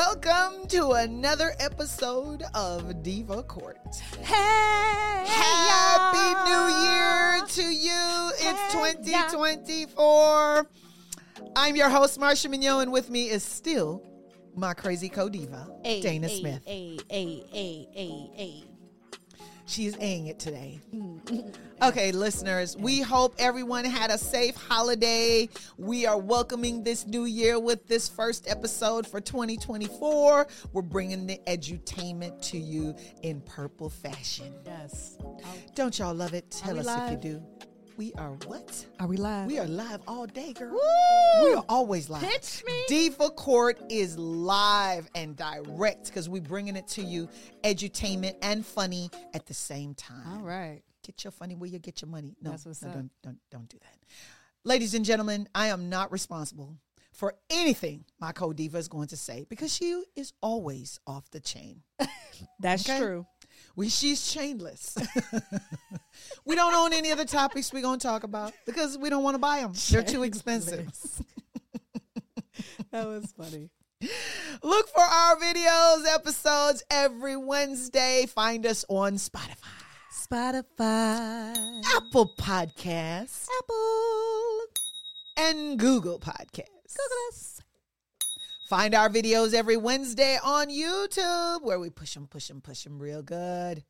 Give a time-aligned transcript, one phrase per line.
[0.00, 3.76] Welcome to another episode of Diva Court.
[4.22, 6.46] Hey, Happy y'all.
[6.46, 8.30] New Year to you.
[8.32, 9.28] It's Hey, y'all.
[9.28, 10.66] 2024.
[11.54, 14.02] I'm your host, Marsha Mignon, and with me is still
[14.56, 16.62] my crazy co-diva, Hey, Dana hey, Smith.
[16.64, 18.69] Hey, hey, hey, hey, hey.
[19.70, 20.80] She is aying it today.
[21.80, 25.48] Okay, listeners, we hope everyone had a safe holiday.
[25.78, 30.48] We are welcoming this new year with this first episode for 2024.
[30.72, 34.52] We're bringing the edutainment to you in purple fashion.
[34.66, 35.16] Yes.
[35.76, 36.50] Don't y'all love it?
[36.50, 37.12] Tell us live?
[37.12, 37.42] if you do.
[38.00, 38.86] We are what?
[38.98, 39.46] Are we live?
[39.46, 40.70] We are live all day, girl.
[40.72, 41.44] Woo!
[41.44, 42.22] We are always live.
[42.22, 42.72] Pitch me.
[42.88, 47.28] Diva Court is live and direct because we're bringing it to you
[47.62, 50.22] edutainment and funny at the same time.
[50.32, 50.80] All right.
[51.04, 52.34] Get your funny where you get your money.
[52.40, 52.94] No, That's what's no, up.
[52.94, 53.98] don't don't don't do that.
[54.64, 56.78] Ladies and gentlemen, I am not responsible
[57.12, 61.82] for anything my co-diva is going to say because she is always off the chain.
[62.60, 62.98] That's Okay.
[62.98, 63.26] true.
[63.76, 64.96] We, she's chainless.
[66.44, 69.22] we don't own any of the topics we're going to talk about because we don't
[69.22, 69.72] want to buy them.
[69.90, 70.88] They're too expensive.
[72.90, 73.70] that was funny.
[74.62, 78.26] Look for our videos, episodes every Wednesday.
[78.26, 79.56] Find us on Spotify,
[80.12, 81.82] Spotify.
[81.96, 84.60] Apple Podcasts, Apple.
[85.36, 86.96] and Google Podcasts.
[86.96, 87.60] Google us.
[88.70, 93.00] Find our videos every Wednesday on YouTube where we push them, push them, push them
[93.00, 93.82] real good.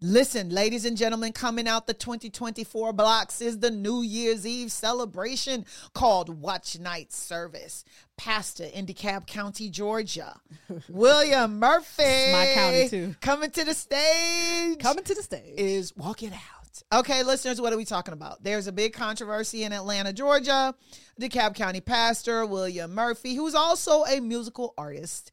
[0.00, 5.66] Listen, ladies and gentlemen, coming out the 2024 blocks is the New Year's Eve celebration
[5.94, 7.84] called Watch Night Service.
[8.16, 10.40] Pastor in DeKalb County, Georgia,
[10.88, 12.30] William Murphy.
[12.30, 13.16] my county, too.
[13.20, 15.58] Coming to the stage Coming to the stage.
[15.58, 16.61] is walk it out.
[16.92, 18.42] Okay, listeners, what are we talking about?
[18.42, 20.74] There's a big controversy in Atlanta, Georgia.
[21.20, 25.32] DeKalb County pastor William Murphy, who's also a musical artist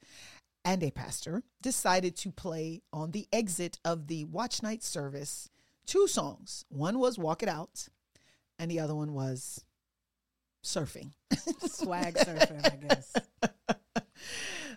[0.66, 5.50] and a pastor, decided to play on the exit of the Watch Night service
[5.86, 6.66] two songs.
[6.70, 7.88] One was Walk It Out,
[8.58, 9.64] and the other one was
[10.64, 11.12] Surfing.
[11.68, 13.14] Swag surfing, I guess.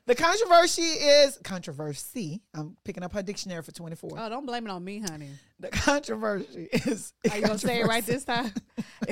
[0.06, 2.42] The controversy is controversy.
[2.54, 4.10] I'm picking up her dictionary for 24.
[4.18, 5.28] Oh, don't blame it on me, honey.
[5.60, 7.12] The controversy is.
[7.30, 8.50] Are you gonna say it right this time?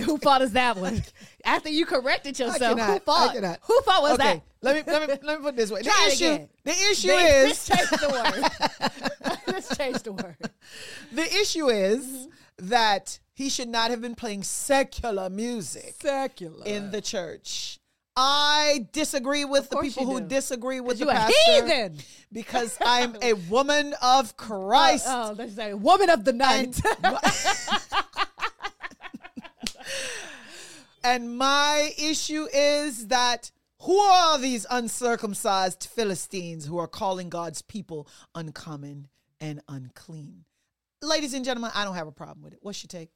[0.04, 1.00] Who fault is that one?
[1.44, 2.88] After you corrected I yourself, cannot.
[2.88, 3.32] who I fault?
[3.34, 3.58] cannot.
[3.62, 4.42] Who fault was okay, that?
[4.62, 5.82] let me let me let me put it this way.
[5.82, 6.48] The Try issue, again.
[6.64, 9.40] the issue is Let's change the word.
[9.46, 10.36] Let's change the word.
[11.12, 12.04] the issue is
[12.60, 12.68] Mm-hmm.
[12.68, 16.66] that he should not have been playing secular music Secular.
[16.66, 17.79] in the church.
[18.16, 21.98] I disagree with the people who disagree with the you a pastor heathen.
[22.32, 25.06] because I'm a woman of oh, oh, Christ.
[25.08, 26.80] Oh, let's say woman of the night.
[31.02, 33.50] And my issue is that
[33.82, 39.08] who are these uncircumcised Philistines who are calling God's people uncommon
[39.40, 40.44] and unclean?
[41.02, 42.58] Ladies and gentlemen, I don't have a problem with it.
[42.60, 43.08] What's your take?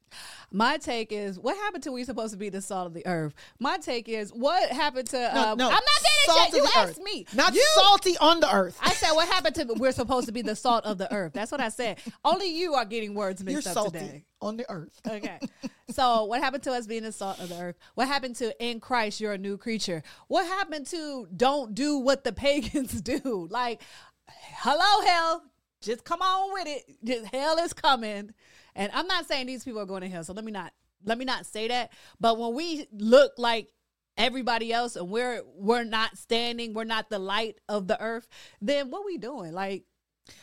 [0.50, 3.34] My take is what happened to we supposed to be the salt of the earth.
[3.58, 5.18] My take is what happened to.
[5.18, 5.66] No, uh, no.
[5.66, 6.54] I'm not of.
[6.54, 7.02] You asked earth.
[7.02, 7.26] me.
[7.34, 7.64] Not you.
[7.74, 8.78] salty on the earth.
[8.80, 11.32] I said what happened to we're supposed to be the salt of the earth.
[11.32, 11.98] That's what I said.
[12.24, 14.24] Only you are getting words You're mixed up salty today.
[14.40, 15.00] on the earth.
[15.06, 15.38] Okay.
[15.90, 17.76] So what happened to us being the salt of the earth?
[17.94, 20.02] What happened to in Christ you're a new creature?
[20.28, 23.46] What happened to don't do what the pagans do?
[23.50, 23.82] Like,
[24.26, 25.42] hello hell,
[25.84, 26.96] just come on with it.
[27.04, 28.32] Just hell is coming.
[28.74, 30.72] And I'm not saying these people are going to hell, so let me not
[31.04, 31.92] let me not say that.
[32.20, 33.68] But when we look like
[34.16, 38.28] everybody else and we're we're not standing, we're not the light of the earth,
[38.60, 39.52] then what we doing?
[39.52, 39.84] Like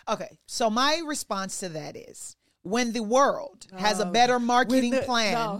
[0.07, 4.91] Okay, so my response to that is when the world has a Uh, better marketing
[4.91, 5.59] the- plan no,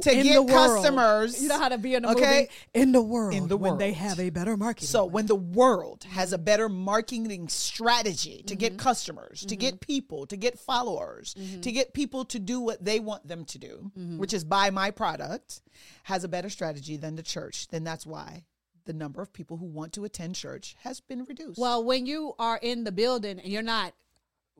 [0.00, 2.40] to get customers, You know how to be in a okay?
[2.42, 3.34] movie in the world.
[3.34, 4.86] In the when they have a better marketing.
[4.88, 8.58] So when the world has a better marketing strategy to Mm-hmm.
[8.60, 11.60] get customers, to get people, to get followers, Mm-hmm.
[11.62, 14.90] to get people to do what they want them to do, which is buy my
[14.92, 15.62] product,
[16.04, 18.44] has a better strategy than the church, then that's why
[18.84, 21.58] the number of people who want to attend church has been reduced.
[21.58, 23.94] well, when you are in the building and you're not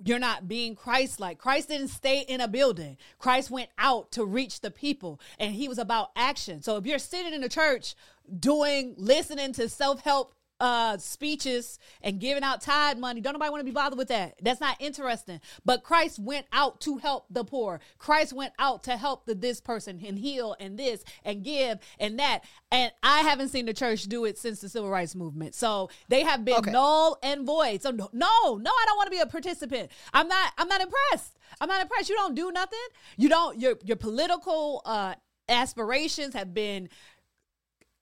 [0.05, 1.39] you're not being Christ like.
[1.39, 2.97] Christ didn't stay in a building.
[3.19, 6.63] Christ went out to reach the people and he was about action.
[6.63, 7.95] So if you're sitting in a church
[8.39, 13.21] doing listening to self-help uh speeches and giving out tithe money.
[13.21, 14.35] Don't nobody want to be bothered with that.
[14.41, 15.41] That's not interesting.
[15.65, 17.81] But Christ went out to help the poor.
[17.99, 22.19] Christ went out to help the this person and heal and this and give and
[22.19, 22.41] that.
[22.73, 25.55] And I haven't seen the church do it since the civil rights movement.
[25.55, 26.71] So they have been Okay.
[26.71, 27.83] null and void.
[27.83, 29.91] So no, no, no, I don't want to be a participant.
[30.15, 31.37] I'm not I'm not impressed.
[31.61, 32.09] I'm not impressed.
[32.09, 32.79] You don't do nothing.
[33.19, 35.15] You don't your your political uh
[35.49, 36.89] aspirations have been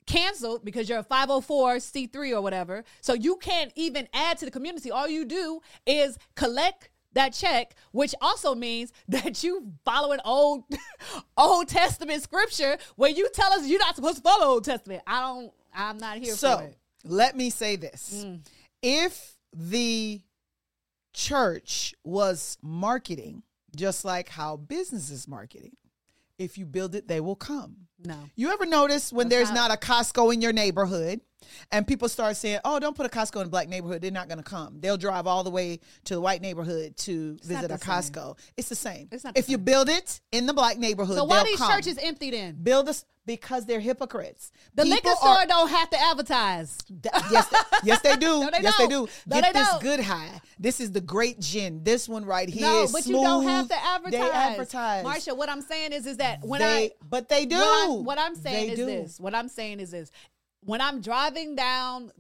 [0.07, 2.85] canceled because you're a 504c3 or whatever.
[3.01, 4.91] So you can't even add to the community.
[4.91, 10.65] All you do is collect that check, which also means that you follow an old
[11.37, 15.03] Old Testament scripture where you tell us you're not supposed to follow Old Testament.
[15.07, 16.77] I don't I'm not here so for it.
[17.05, 18.41] let me say this Mm.
[18.83, 20.21] if the
[21.13, 23.43] church was marketing
[23.77, 25.77] just like how business is marketing
[26.39, 28.17] if you build it they will come No.
[28.37, 31.21] you ever notice when there's not a Costco in your neighborhood
[31.73, 34.03] and people start saying, oh, don't put a Costco in a black neighborhood.
[34.03, 34.79] They're not going to come.
[34.81, 37.95] They'll drive all the way to the white neighborhood to not visit a same.
[37.95, 38.39] Costco.
[38.57, 39.09] It's the same.
[39.13, 39.65] It's not if you same.
[39.65, 41.71] build it in the black neighborhood, So why these come.
[41.73, 42.57] churches empty then?
[42.63, 44.53] build us because they're hypocrites.
[44.75, 46.77] The People liquor are- store don't have to advertise.
[46.89, 48.27] Th- yes, they, yes, they do.
[48.41, 49.07] No, they yes, they don't.
[49.07, 49.13] do.
[49.27, 49.83] No, Get they this don't.
[49.83, 50.29] good high.
[50.59, 51.83] This is the great gin.
[51.83, 54.21] This one right here No, but you don't have to advertise.
[54.21, 55.05] They advertise.
[55.07, 57.57] Marsha, what I'm saying is, is that when They- I, but they do.
[57.57, 58.85] What I'm, what I'm saying They is do.
[58.87, 59.19] this.
[59.19, 60.11] What I'm saying is this.
[60.65, 62.11] When I'm driving down,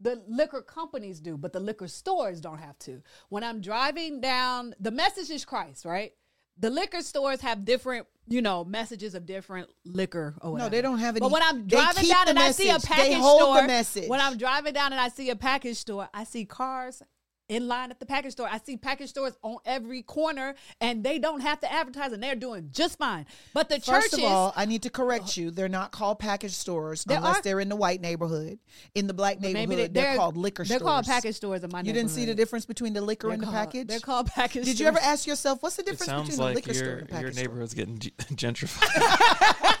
[0.00, 3.02] the liquor companies do, but the liquor stores don't have to.
[3.28, 6.12] When I'm driving down, the message is Christ, right?
[6.58, 10.70] The liquor stores have different, you know, messages of different liquor or whatever.
[10.70, 11.20] they don't have it.
[11.20, 12.90] But any- when I'm driving down and I see a message.
[12.90, 14.08] Package store, message.
[14.08, 17.02] when I'm driving down and I see a package store, I see cars
[17.48, 18.48] in line at the package store.
[18.50, 22.34] I see package stores on every corner, and they don't have to advertise, and they're
[22.34, 23.26] doing just fine.
[23.52, 25.40] But the First churches, of all, I need to correct oh.
[25.40, 25.50] you.
[25.50, 28.58] They're not called package stores There unless are- they're in the white neighborhood.
[28.94, 30.80] In the black neighborhood, maybe they, they're, they're called liquor stores.
[30.80, 33.34] They're called package stores in my You didn't see the difference between the liquor They're
[33.34, 33.88] and the package?
[33.88, 34.64] They're called package.
[34.64, 37.06] Did you ever ask yourself what's the difference between a like liquor store and a
[37.06, 37.42] package your store?
[37.42, 39.80] neighborhood's getting gentrified.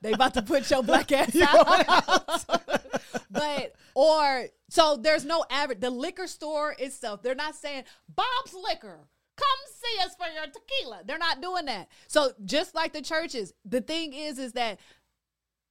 [0.00, 2.44] They about to put your black ass out.
[3.30, 5.80] but or so there's no average.
[5.80, 7.84] The liquor store itself, they're not saying
[8.14, 9.00] Bob's Liquor.
[9.36, 11.02] Come see us for your tequila.
[11.06, 11.88] They're not doing that.
[12.08, 14.80] So just like the churches, the thing is, is that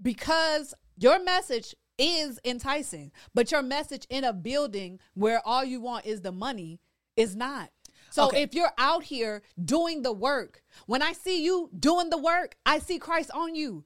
[0.01, 6.05] because your message is enticing, but your message in a building where all you want
[6.05, 6.79] is the money
[7.15, 7.71] is not.
[8.09, 8.41] So Okay.
[8.44, 12.79] if you're out here doing the work, when I see you doing the work, I
[12.79, 13.83] see Christ on you.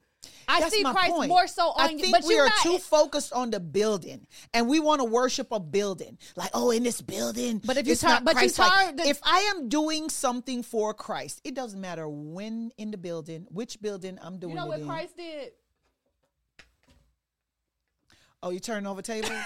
[0.48, 1.28] I That's see Christ point.
[1.28, 1.98] more so on I you.
[1.98, 5.48] think But we you're not, too focused on the building, and we want to worship
[5.50, 6.18] a building.
[6.36, 9.06] Like, oh, in this building, But if you it's tar- not but you tar- the-
[9.08, 13.80] if I am doing something for Christ, it doesn't matter when in the building, which
[13.80, 14.86] building I'm doing you know it what in.
[14.86, 15.52] Christ did?
[18.42, 19.30] Oh, you turning over tables?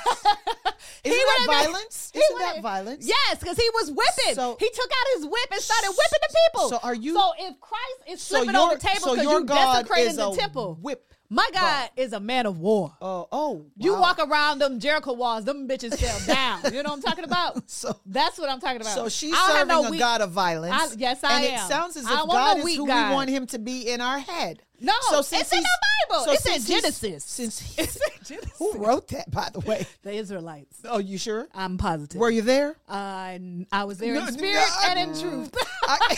[1.02, 2.12] He Isn't that went in there- violence?
[2.14, 3.06] Isn't that violence?
[3.06, 4.34] Yes, because he was whipping.
[4.34, 6.68] So- he took out his whip and started whipping the people.
[6.68, 9.44] So are you- So if Christ is So flipping your- over tables because your you
[9.46, 11.90] God desecrated the temple, whip my God God.
[11.96, 12.96] is a man of war.
[13.00, 14.00] Oh, oh, You wow.
[14.00, 16.72] walk around them Jericho walls, them bitches fell down.
[16.74, 17.68] You know what I'm talking about?
[17.70, 18.94] So- That's what I'm talking about.
[18.94, 20.74] So she's serving no a weak- God of violence.
[20.74, 21.54] I- yes, I and am.
[21.54, 23.10] it sounds as if God is who God.
[23.10, 24.62] we want him to be in our head.
[24.80, 25.68] No, it's since in the
[26.10, 26.24] Bible.
[26.32, 27.24] It's in since Genesis.
[27.24, 28.52] Since It's in Genesis.
[28.58, 29.86] who wrote that, by the way?
[30.02, 30.78] the Israelites.
[30.84, 31.48] Oh, you sure?
[31.54, 32.20] I'm positive.
[32.20, 32.76] Were you there?
[32.88, 33.38] Uh,
[33.72, 35.54] I was there No, in spirit no, and in truth.
[35.84, 36.16] I,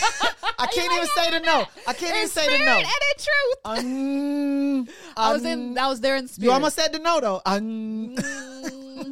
[0.59, 1.65] I can't even say the no.
[1.87, 2.77] I can't even say the no.
[2.77, 3.57] and in truth.
[3.65, 4.87] Um,
[5.17, 5.77] I was in.
[5.77, 6.45] I was there in spirit.
[6.45, 7.41] You almost said the no though.
[7.45, 8.15] Um,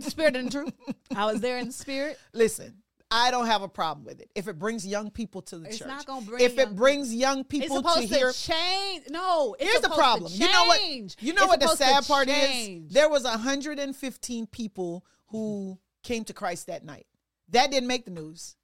[0.01, 0.73] spirit and truth.
[1.15, 2.19] I was there in spirit.
[2.33, 2.73] listen,
[3.09, 5.77] I don't have a problem with it if it brings young people to the It's
[5.77, 5.87] church.
[5.87, 8.31] not gonna bring if young it brings young It's people to to, hear.
[8.33, 9.03] change.
[9.09, 10.31] No, it's Here's the problem.
[10.33, 10.81] You know what?
[11.21, 12.89] You know It's what the sad part is?
[12.91, 17.07] There was 115 people who came to Christ that night.
[17.49, 18.55] That didn't make the news.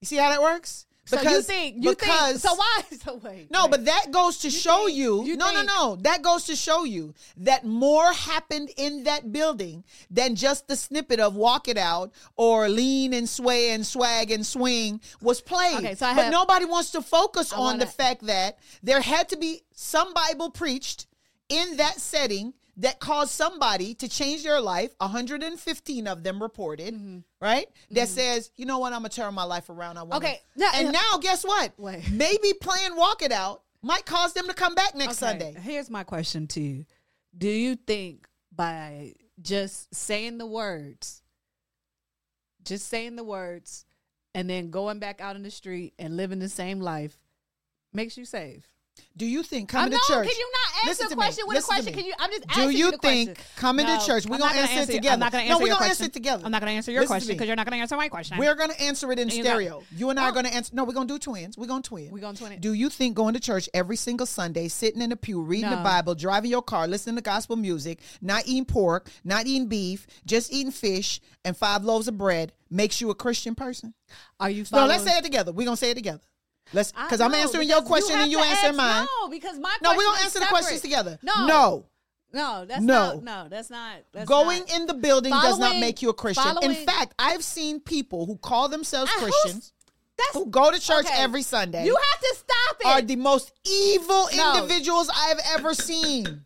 [0.00, 0.86] You see how that works?
[1.08, 2.54] So you think you because think so?
[2.54, 2.82] Why?
[3.04, 3.50] So wait.
[3.50, 5.24] No, but that goes to show think- you.
[5.24, 5.96] you no, think- no, no.
[5.96, 11.18] That goes to show you that more happened in that building than just the snippet
[11.20, 15.78] of "Walk It Out" or "Lean and Sway and Swag and Swing" was played.
[15.78, 18.58] Okay, so I have, but nobody wants to focus I on the wanna- fact that
[18.82, 21.06] there had to be some Bible preached
[21.48, 27.18] in that setting that caused somebody to change their life 115 of them reported Mm-hmm.
[27.40, 27.66] right?
[27.90, 28.92] That says you know what?
[28.92, 29.98] I'm gonna turn my life around.
[29.98, 31.72] I want Okay, now- and now guess what?
[31.78, 32.08] Wait.
[32.12, 35.56] maybe playing walk it out might cause them to come back next Okay, sunday.
[35.60, 36.84] Here's my question to you:
[37.36, 41.22] Do you think by just saying the words,
[42.64, 43.84] just saying the words,
[44.34, 47.18] and then going back out in the street and living the same life
[47.92, 48.66] makes you saved?
[49.16, 51.44] Do you think I'm coming to no, church can you not answer Listen a question
[51.46, 51.94] with a Listen to question?
[51.94, 52.12] Can you?
[52.18, 54.92] I'm just asking do asking you think coming No, to church we're gonna not answer,
[54.92, 55.90] it together I'm not going to answer no we're gonna question.
[55.90, 57.76] answer it together I'm not going to answer your Listen question because you're not going
[57.78, 58.38] to answer my question.
[58.38, 60.92] we're gonna answer it in not- stereo you and i are gonna answer no we're
[60.92, 62.60] gonna do twins we're gonna twin We're gonna twin it.
[62.60, 65.76] do you think going to church every single sunday sitting in the pew reading the
[65.78, 70.52] bible driving your car listening to gospel music not eating pork not eating beef just
[70.52, 73.94] eating fish and five loaves of bread makes you a christian person
[74.38, 74.64] Are you?
[74.72, 76.20] no let's say it together we're gonna say it together
[76.72, 79.76] let's because i'm answering your question have and you answer ask- mine No, because my
[79.82, 81.18] No, we don't answer the questions together.
[81.22, 81.84] No, No.
[82.32, 83.14] no, that's No.
[83.14, 83.22] not.
[83.22, 83.96] No, that's not.
[84.12, 84.72] That's Going not.
[84.72, 86.58] in the building does not make you a Christian.
[86.62, 89.72] In fact, I've seen people who call themselves Christians
[90.18, 91.14] That's who go to church okay.
[91.22, 92.86] every Sunday You have to stop it.
[92.86, 94.56] are the most evil No.
[94.56, 96.42] individuals I've ever seen.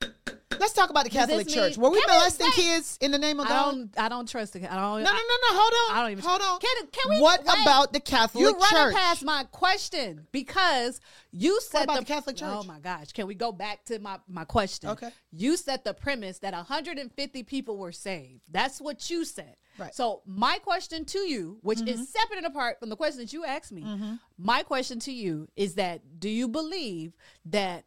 [0.60, 1.76] Let's talk about the Catholic Church.
[1.76, 2.54] Were we molesting wait?
[2.54, 3.70] kids in the name of I God?
[3.72, 3.98] don't.
[3.98, 4.60] I don't trust the.
[4.60, 5.02] I don't.
[5.02, 5.60] No, no, no, no.
[5.60, 5.96] Hold on.
[5.96, 6.60] I don't even- Hold on.
[6.60, 7.62] Can- can we- what wait.
[7.62, 8.52] about the Catholic Church?
[8.52, 12.50] You're running past my question because you said about the Catholic oh Church?
[12.52, 13.12] Oh my gosh!
[13.12, 14.90] Can we go back to my my question?
[14.90, 15.10] Okay.
[15.30, 18.42] You set the premise that 150 people were saved.
[18.50, 19.56] That's what you said.
[19.78, 19.94] Right.
[19.94, 22.02] So my question to you, which is mm-hmm.
[22.02, 24.14] separate and apart from the question that you asked me, mm-hmm.
[24.38, 27.14] my question to you is that do you believe
[27.46, 27.84] that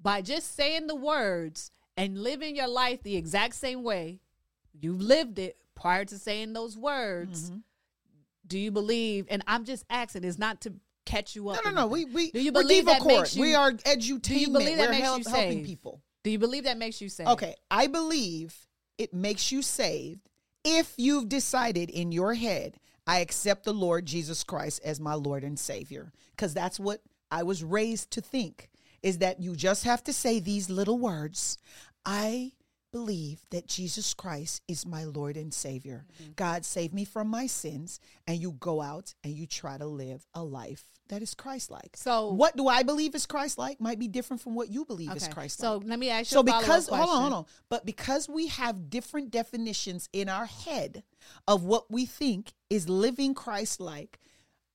[0.00, 4.20] by just saying the words and living your life the exact same way
[4.80, 7.50] you've lived it prior to saying those words?
[7.50, 7.58] Mm-hmm.
[8.46, 9.26] Do you believe?
[9.28, 10.72] And I'm just asking, is not to
[11.04, 11.64] catch you up.
[11.64, 11.86] No, no, no.
[11.86, 13.16] We we do you believe that Court.
[13.16, 13.42] makes you?
[13.42, 14.40] we are do edutainment.
[14.40, 16.00] you believe that We're makes help- you helping people.
[16.24, 17.30] Do you believe that makes you saved?
[17.30, 18.54] Okay, I believe
[18.96, 20.28] it makes you saved
[20.64, 22.76] if you've decided in your head,
[23.06, 26.12] I accept the Lord Jesus Christ as my Lord and Savior.
[26.32, 27.00] Because that's what
[27.30, 28.68] I was raised to think
[29.02, 31.56] is that you just have to say these little words
[32.04, 32.52] I
[32.90, 36.06] believe that Jesus Christ is my Lord and Savior.
[36.22, 36.32] Mm-hmm.
[36.36, 38.00] God save me from my sins.
[38.26, 41.96] And you go out and you try to live a life that is Christ like.
[41.96, 45.14] So- what do I believe is Christ like might be different from what you believe
[45.14, 45.66] is Christ-like.
[45.66, 47.46] So let me ask you So a because hold on, hold on.
[47.68, 51.02] But because we have different definitions in our head
[51.46, 54.18] of what we think is living Christ like,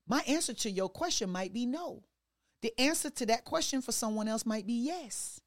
[0.07, 2.03] my answer to your question might be no.
[2.61, 5.39] The answer to that question for someone else might be yes.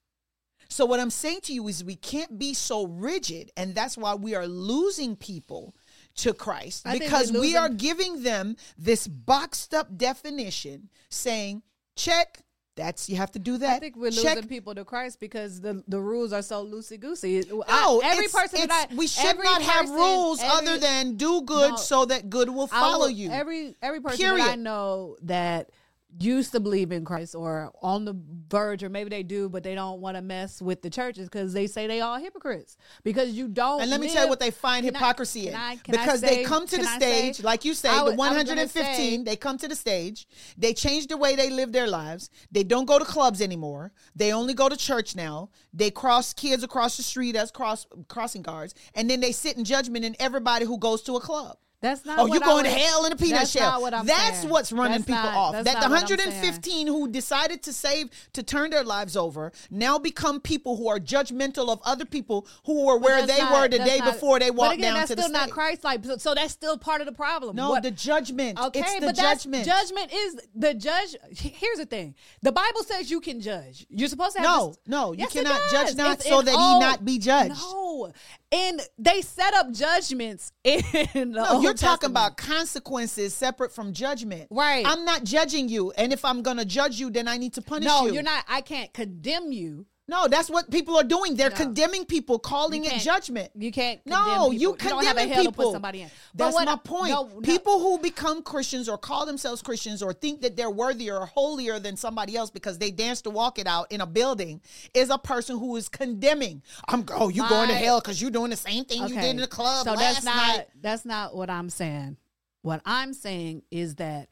[0.69, 4.15] So what I'm saying to you is we can't be so rigid, and that's why
[4.15, 5.75] we are losing people
[6.17, 11.63] to Christ I because we are giving them this boxed up definition saying,
[11.95, 12.39] check,
[12.75, 13.77] that's you have to do that.
[13.77, 16.99] I think we're check, losing people to Christ because the, the rules are so loosey
[17.01, 17.43] goosey.
[17.51, 21.17] No, every it's- person it's- that I we should not have rules every- other than
[21.17, 21.77] do good No.
[21.77, 23.31] so that good will follow will- you.
[23.31, 25.71] Every every person that I know that
[26.19, 28.17] used to believe in Christ or on the
[28.49, 31.53] verge or maybe they do but they don't want to mess with the churches because
[31.53, 34.41] they say they all hypocrites because you don't and let me live- tell you what
[34.41, 35.55] they find Can I- hypocrisy can in.
[35.57, 38.05] I- because say- they come to the I say- stage, like you say, I the
[38.05, 41.37] was- I was gonna 115, say- they come to the stage, they change the way
[41.37, 42.31] they live their lives.
[42.51, 43.93] They don't go to clubs anymore.
[44.15, 45.51] They only go to church now.
[45.75, 49.65] They cross kids across the street as cross crossing guards, and then they sit in
[49.65, 51.59] judgment in everybody who goes to a club.
[51.83, 53.83] That's not Oh, what you I going to hell in a peanut that's shell.
[53.83, 54.49] What that's saying.
[54.49, 55.53] what's running That's people not- off.
[55.53, 56.19] That the not what I'm saying.
[56.21, 60.99] 115 who decided to save to turn their lives over now become people who are
[60.99, 64.51] judgmental of other people who were where they not- were the day not- before they
[64.51, 65.51] walked again, down that's to the still not.
[65.51, 67.55] Christ like so, so that's still part of the problem.
[67.55, 68.59] No, What- the judgment.
[68.59, 69.65] Okay, it's the but judgment.
[69.67, 71.15] that's judgment is the judge.
[71.31, 73.87] Here's the thing: the Bible says you can judge.
[73.91, 76.51] You're supposed to have No, this- no, you Yes, cannot judge not It's so that
[76.53, 77.51] he not be judged.
[77.61, 78.13] No,
[78.51, 80.83] and they set up judgments in.
[81.33, 84.49] No, you're talking about consequences separate from judgment.
[84.51, 84.85] Right.
[84.87, 85.93] I'm not judging you.
[85.93, 88.09] And if I'm going to judge you, then I need to punish No, you.
[88.09, 88.45] No, you're not.
[88.49, 89.87] I can't condemn you.
[90.09, 91.35] No, that's what people are doing.
[91.35, 91.57] They're No.
[91.57, 93.51] condemning people, calling it judgment.
[93.57, 94.01] You can't.
[94.07, 94.85] No, condemn you people.
[94.85, 95.53] you don't have a hell people.
[95.53, 96.11] to put somebody in.
[96.33, 97.11] That's what my point.
[97.11, 97.41] no, no.
[97.41, 101.81] People who become Christians or call themselves Christians or think that they're worthier or holier
[101.81, 104.61] than somebody else because they dance to walk it out in a building
[104.95, 106.63] is a person who is condemning.
[106.87, 109.37] I'm oh, you going to hell because you're doing the same thing you did in
[109.39, 110.67] the club So last that's not night.
[110.81, 112.17] that's not what I'm saying.
[112.63, 114.29] What I'm saying is that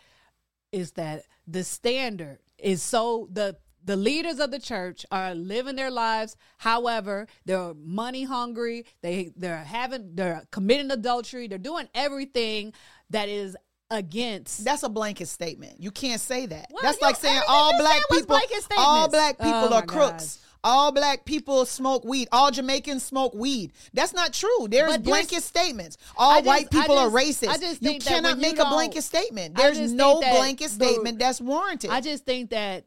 [0.71, 5.91] is that the standard is so the the leaders of the church are living their
[5.91, 6.37] lives.
[6.59, 8.87] However, they're money hungry.
[9.03, 11.49] They they're having they're committing adultery.
[11.49, 12.73] They're doing everything
[13.11, 13.57] that is
[13.91, 14.65] against.
[14.65, 15.83] That's a blanket statement.
[15.83, 16.69] You can't say that.
[16.71, 18.37] Well, That's like saying all black people,
[18.77, 20.41] all black oh people Oh, are my crooks.
[20.67, 22.27] All black people smoke weed.
[22.33, 23.73] All Jamaicans smoke weed.
[23.93, 24.67] That's not true.
[24.67, 25.99] There's But blanket statements.
[26.17, 27.49] All just- white people I are racist.
[27.49, 29.57] I just you cannot when you make a blanket statement.
[29.57, 31.91] There's no blanket the- statement that's warranted.
[31.91, 32.87] I just think that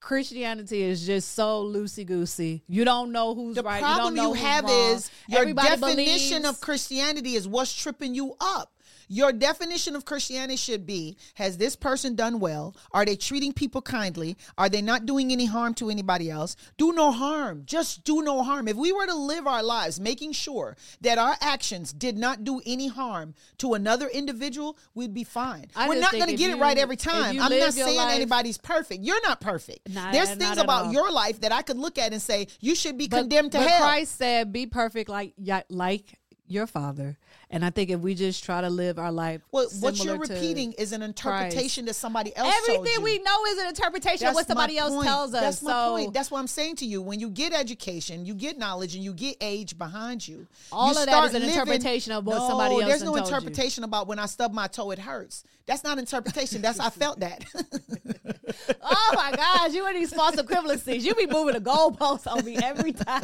[0.00, 2.62] Christianity is just so loosey goosey.
[2.68, 3.80] You don't know who's the right.
[3.80, 4.92] problem you, don't know you have wrong.
[4.94, 8.72] is your Everybody definition believes- of Christianity is what's tripping you up.
[9.08, 12.74] Your definition of Christianity should be Has this person done well?
[12.92, 14.36] Are they treating people kindly?
[14.58, 16.56] Are they not doing any harm to anybody else?
[16.76, 17.62] Do no harm.
[17.66, 18.68] Just do no harm.
[18.68, 22.60] If we were to live our lives making sure that our actions did not do
[22.66, 25.66] any harm to another individual, we'd be fine.
[25.76, 27.38] I we're not going to get it right every time.
[27.40, 29.02] I'm not saying life- anybody's perfect.
[29.04, 29.88] You're not perfect.
[29.90, 30.92] Not- There's things about all.
[30.92, 33.58] your life that I could look at and say, you should be But- condemned to
[33.58, 33.80] but hell.
[33.80, 35.34] Christ said, "Be perfect like
[35.68, 39.68] like your Father." And I think if we just try to live our life, Well,
[39.78, 44.24] what you're repeating is an interpretation that somebody else everything we know is an interpretation
[44.24, 45.06] That's of what somebody else point.
[45.06, 45.40] tells us.
[45.40, 46.12] That's my so point.
[46.12, 47.00] That's what I'm saying to you.
[47.00, 50.48] When you get education, you get knowledge, and you get age behind you.
[50.72, 53.14] All you of that is an living- interpretation of what no, somebody else There's no
[53.14, 53.24] told you.
[53.36, 55.44] interpretation about when I stub my toe, it hurts.
[55.66, 56.62] That's not interpretation.
[56.62, 57.44] That's I felt that.
[58.82, 61.02] oh my gosh, you and these false equivalencies.
[61.02, 63.22] You be moving the goalposts on me every time.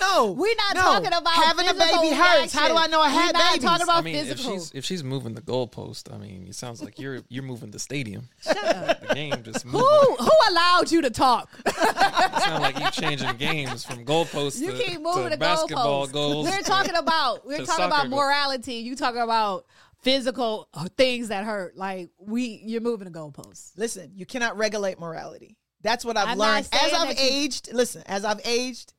[0.00, 0.80] no, We're not no.
[0.82, 2.52] talking about having a baby hurts.
[2.52, 3.20] How do I know I reaction.
[3.22, 3.64] had We're not babies?
[3.64, 4.54] talking about I mean, if physical.
[4.54, 7.78] she's if she's moving the goalpost, I mean, it sounds like you're you're moving the
[7.78, 8.28] stadium.
[8.42, 9.00] Shut up.
[9.06, 9.80] The game just moving.
[9.80, 11.50] Who who allowed you to talk?
[11.66, 16.06] It sounds like you're changing games from goalposts You to, keep moving to the basketball
[16.06, 16.12] goalposts.
[16.12, 16.48] goals.
[16.48, 18.18] We're talking about we're talking about soccer goal.
[18.20, 18.74] morality.
[18.74, 19.66] You talking about
[20.02, 21.76] physical things that hurt.
[21.76, 23.70] Like we, you're moving the goalposts.
[23.76, 25.56] Listen, you cannot regulate morality.
[25.82, 27.72] That's what I've I'm learned as I've that you- aged.
[27.72, 28.92] Listen, as I've aged,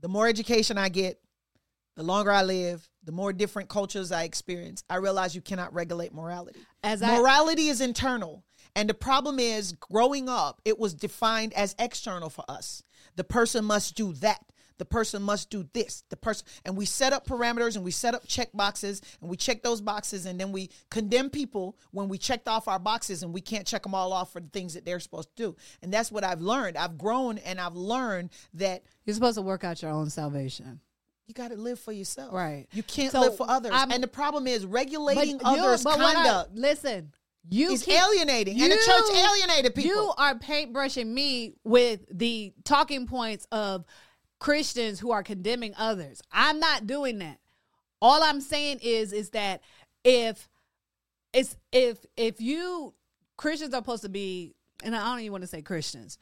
[0.00, 1.20] the more education I get,
[1.96, 4.84] the longer I live, the more different cultures I experience.
[4.88, 6.60] I realize you cannot regulate morality.
[6.82, 8.44] As I- morality is internal.
[8.74, 12.82] And the problem is, growing up, it was defined as external for us.
[13.16, 14.44] The person must do that.
[14.78, 16.02] The person must do this.
[16.08, 19.36] The person, and we set up parameters and we set up check boxes and we
[19.36, 23.32] check those boxes and then we condemn people when we checked off our boxes and
[23.32, 25.56] we can't check them all off for the things that they're supposed to do.
[25.82, 26.76] And that's what I've learned.
[26.76, 30.80] I've grown and I've learned that You're supposed to work out your own salvation.
[31.26, 32.32] You got to live for yourself.
[32.32, 32.66] Right.
[32.72, 33.72] You can't So, live for others.
[33.72, 37.12] I'm- and the problem is regulating you- others' but what I- conduct listen,
[37.48, 38.60] you is keep- alienating.
[38.60, 39.90] and the church alienated people.
[39.90, 43.84] You are paintbrushing me with the talking points of
[44.40, 46.20] Christians who are condemning others.
[46.32, 47.38] I'm not doing that.
[48.00, 49.62] All I'm saying is is that
[50.04, 50.48] if
[51.32, 52.94] it's if if you
[53.36, 56.18] Christians are supposed to be and I don't even want to say Christians.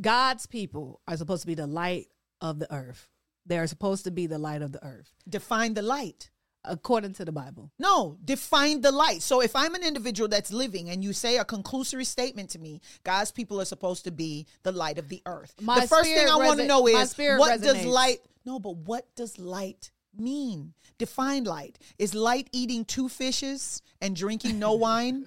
[0.00, 2.08] God's people are supposed to be the light
[2.40, 3.08] of the earth.
[3.48, 6.30] They are supposed to be the light of the earth define the light.
[6.64, 7.70] according to the Bible.
[7.78, 9.22] No, define the light.
[9.22, 12.80] So if I'm an individual that's living and you say a conclusory statement to me,
[13.04, 15.54] God's people are supposed to be the light of the earth.
[15.62, 19.06] My the first thing I want to know is what does light No, but what
[19.16, 20.74] does light mean?
[20.98, 21.78] Define light.
[21.98, 25.26] Is light eating two fishes and drinking no wine?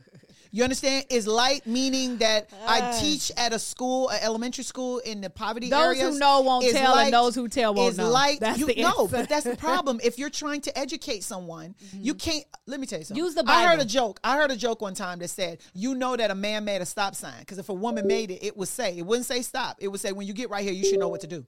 [0.54, 1.06] You understand?
[1.10, 5.70] Is light meaning that I teach at a school, an elementary school in the poverty
[5.70, 6.14] Those areas?
[6.14, 8.10] who know won't Is tell, and those who tell won't is know.
[8.10, 10.02] Light, That's you, the no, but that's the problem.
[10.04, 12.30] If you're trying to educate someone, you mm-hmm.
[12.30, 12.46] can't.
[12.68, 13.24] Let me tell you something.
[13.24, 14.20] Use the I heard a joke.
[14.24, 16.86] I heard a joke one time that said, "You know that a man made a
[16.86, 19.78] stop sign because if a woman made it, it would say it wouldn't say stop.
[19.80, 21.46] It would say when you get right here, you should know what to do."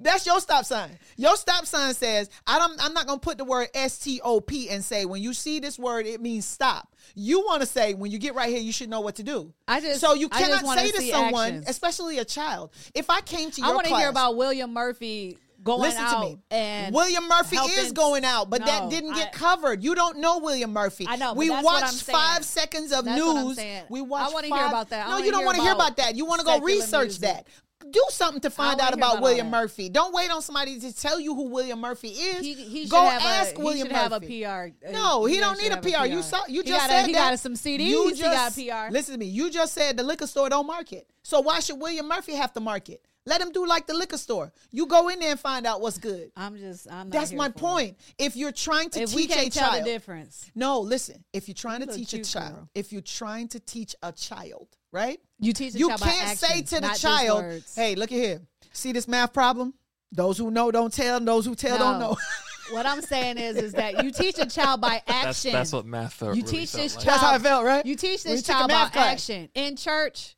[0.04, 0.96] That's your stop sign.
[1.16, 4.20] Your stop sign says, I don't, I'm not going to put the word S T
[4.22, 6.94] O P and say, when you see this word, it means stop.
[7.16, 9.52] You want to say, when you get right here, you should know what to do.
[9.66, 11.68] I just- so you I just cannot wanna say to see someone, actions.
[11.68, 14.72] especially a child, if I came to your I want to class, hear about William
[14.72, 16.38] Murphy going Listen out to me.
[16.50, 19.82] and William Murphy helping- is going out, but that No, didn't get I- covered.
[19.82, 21.06] You don't know William Murphy.
[21.08, 22.18] I know, but We that's what I'm watched saying.
[22.18, 23.56] five seconds of That's what I'm news.
[23.56, 23.84] saying.
[23.88, 24.34] We I watched.
[24.34, 25.06] wanna hear five- about that.
[25.06, 26.16] I No, wanna you don't hear want to hear about about that.
[26.16, 27.20] You want to go secular research music.
[27.22, 27.46] that.
[27.94, 29.50] Do something to find out about about William.
[29.50, 29.88] Murphy.
[29.88, 32.40] Don't wait on somebody to tell you who William Murphy is.
[32.44, 34.40] he, he go ask a, William he should Murphy.
[34.42, 34.86] have a PR.
[34.88, 36.06] uh, No, he should don't need a have PR.
[36.12, 37.30] You saw, you He just said a, he that.
[37.30, 37.86] got some CDs.
[37.86, 38.92] You he got PR.
[38.92, 39.26] Listen to me.
[39.26, 41.08] You just said the liquor store don't market.
[41.22, 43.00] So why should William Murphy have to market?
[43.26, 44.52] Let him do like the liquor store.
[44.70, 46.30] You go in there and find out what's good.
[46.36, 46.86] I'm just.
[46.90, 47.08] I'm.
[47.08, 47.56] Not That's my for it.
[47.56, 47.98] point.
[48.18, 51.24] If you're trying to If teach a tell child, the difference, no, listen.
[51.32, 52.68] If you're trying to teach a child, girl.
[52.74, 55.20] if you're trying to teach a child, right?
[55.38, 55.74] You teach.
[55.74, 57.74] A You child by can't say actions, to the just child, words.
[57.74, 58.40] "Hey, look at here.
[58.72, 59.74] See this math problem?
[60.12, 62.16] Those who know don't tell, and those who tell don't know."
[62.72, 65.52] what I'm saying is, is that you teach a child by action.
[65.52, 66.36] that's what math felt.
[66.36, 67.04] You really teach felt this like.
[67.04, 67.14] child.
[67.20, 67.84] That's how I felt, right?
[67.86, 69.12] You teach When you this child math about class.
[69.14, 70.36] action in church.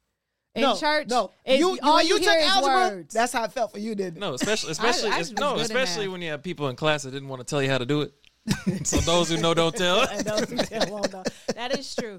[0.55, 1.33] In no, church, no.
[1.45, 3.13] it's- You, all when you, hear took is algebra, words.
[3.13, 4.21] that's how it felt for you, didn't it?
[4.21, 7.11] No, especially especially I it's- was no, especially when you have people in class that
[7.11, 8.15] didn't want to tell you how to do it.
[8.85, 10.03] so those who know don't tell.
[10.09, 11.23] And those who tell won't know.
[11.55, 12.19] That is true.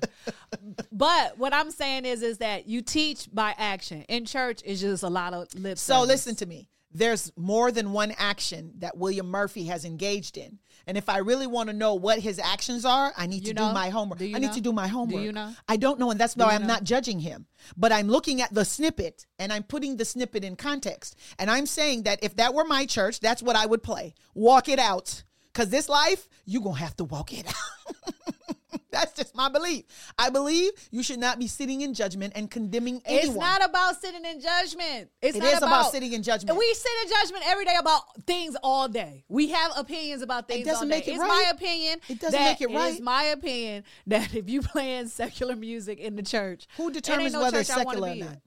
[0.91, 4.01] But what I'm saying is, is that you teach by action.
[4.03, 5.77] In church, it's just a lot of lip.
[5.77, 6.07] So service.
[6.07, 6.69] listen to me.
[6.91, 10.57] There's more than one action that William Murphy has engaged in.
[10.87, 13.59] And if I really want to know what his actions are, I need You to
[13.61, 13.67] know?
[13.67, 14.19] do my homework.
[14.19, 14.53] Do you I need know?
[14.53, 15.21] to do my homework.
[15.21, 15.53] you know?
[15.67, 16.67] I don't know, and that's why I'm know?
[16.67, 17.45] not judging him.
[17.75, 21.17] But I'm looking at the snippet and I'm putting the snippet in context.
[21.37, 24.15] And I'm saying that if that were my church, that's what I would play.
[24.33, 25.23] Walk it out.
[25.57, 28.13] Because this life, you're going to have to walk it out.
[28.91, 29.85] That's just my belief.
[30.15, 33.29] I believe you should not be sitting in judgment and condemning anyone.
[33.29, 35.09] It's not about sitting in judgment.
[35.19, 36.59] It's It not is about sitting in judgment.
[36.59, 39.25] We sit in judgment every day about things all day.
[39.29, 40.95] We have opinions about things It doesn't all day.
[40.95, 41.27] make it it's right.
[41.27, 41.99] my opinion.
[42.07, 42.91] It doesn't make it right.
[42.91, 47.41] It's my opinion that if you playing secular music in the church, Who determines no
[47.41, 48.41] whether it's church I wanna secular or not?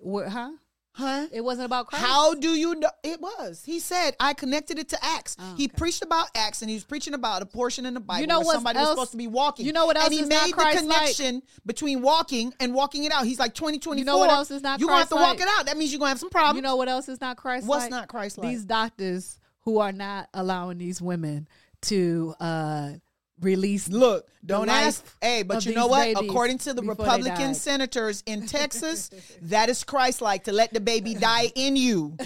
[0.00, 0.50] What, huh?
[0.96, 1.26] Huh?
[1.30, 2.02] It wasn't about Christ.
[2.06, 2.88] How do you know?
[3.02, 3.62] It was.
[3.66, 5.36] He said, I connected it to Acts.
[5.38, 8.22] Oh, He preached about Acts and he was preaching about a portion in the Bible
[8.22, 9.66] you know where somebody was supposed to be walking.
[9.66, 13.26] you know what else And he made the connection between walking and walking it out.
[13.26, 13.98] He's like 2024.
[13.98, 15.66] You know what else is not You're going to have to walk it out.
[15.66, 16.56] That means you're going to have some problems.
[16.56, 17.66] You know what else is not Christ?
[17.66, 18.48] What's not Christ-like?
[18.48, 21.46] These doctors who are not allowing these women
[21.82, 22.92] to uh,
[23.40, 23.88] release.
[23.88, 25.16] Look, don't life ask.
[25.20, 26.08] Hey, but you know what?
[26.22, 29.10] According to the Republican senators in Texas,
[29.42, 32.16] that is Christ like to let the baby die in you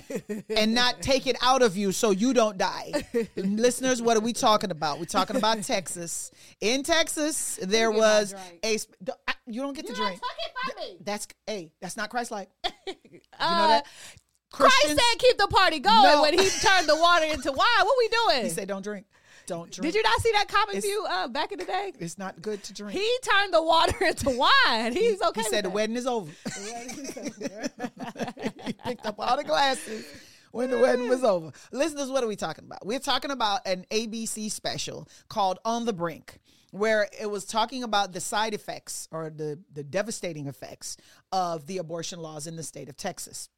[0.49, 2.93] and not take it out of you so you don't die.
[3.37, 4.99] Listeners, what are we talking about?
[4.99, 6.31] We're talking about Texas.
[6.61, 8.77] In Texas, there Look at my was a.
[8.79, 10.17] sp- d- I- You don't get to drink.
[10.21, 10.97] it from me.
[11.05, 12.49] That's hey, that's not Christ like.
[12.87, 13.87] You know Uh, that?
[14.53, 16.23] Christ said keep the party going No.
[16.23, 17.67] when he turned the water into wine.
[17.83, 18.43] What we doing?
[18.45, 19.07] he said don't drink.
[19.51, 19.93] Don't drink.
[19.93, 21.93] Did you not see that comic It's- view uh, back in the day?
[21.99, 22.93] It's not good to drink.
[22.93, 24.93] He turned the water into wine.
[24.93, 25.43] He's okay.
[25.43, 26.31] He said the wedding is over.
[28.65, 30.07] he picked up all the glasses
[30.53, 31.51] when the wedding was over.
[31.73, 32.87] Listeners, what are we talking about?
[32.87, 36.39] We're talking about an ABC special called On the Brink,
[36.71, 40.97] where it was talking about the side effects or the, the devastating effects
[41.33, 43.49] of the abortion laws in the state of Texas.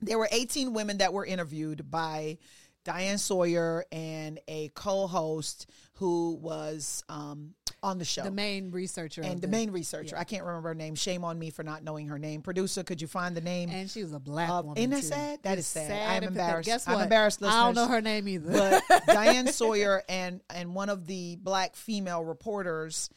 [0.00, 2.38] There were 18 women that were interviewed by
[2.84, 9.34] Diane Sawyer and a co-host who was um, on the show the main researcher and
[9.34, 10.16] of the main researcher.
[10.18, 10.94] I can't remember her name.
[10.94, 12.42] Shame on me for not knowing her name.
[12.42, 13.70] Producer, could you find the name?
[13.70, 14.78] and she was a black of- woman.
[14.78, 15.06] isn't that too.
[15.06, 15.38] sad?
[15.42, 15.92] That It's is sad.
[16.10, 16.66] I'm and embarrassed.
[16.66, 17.02] Guess I'm what?
[17.04, 18.80] embarrassed, I don't know her name either.
[18.88, 23.10] but Diane Sawyer and and one of the black female reporters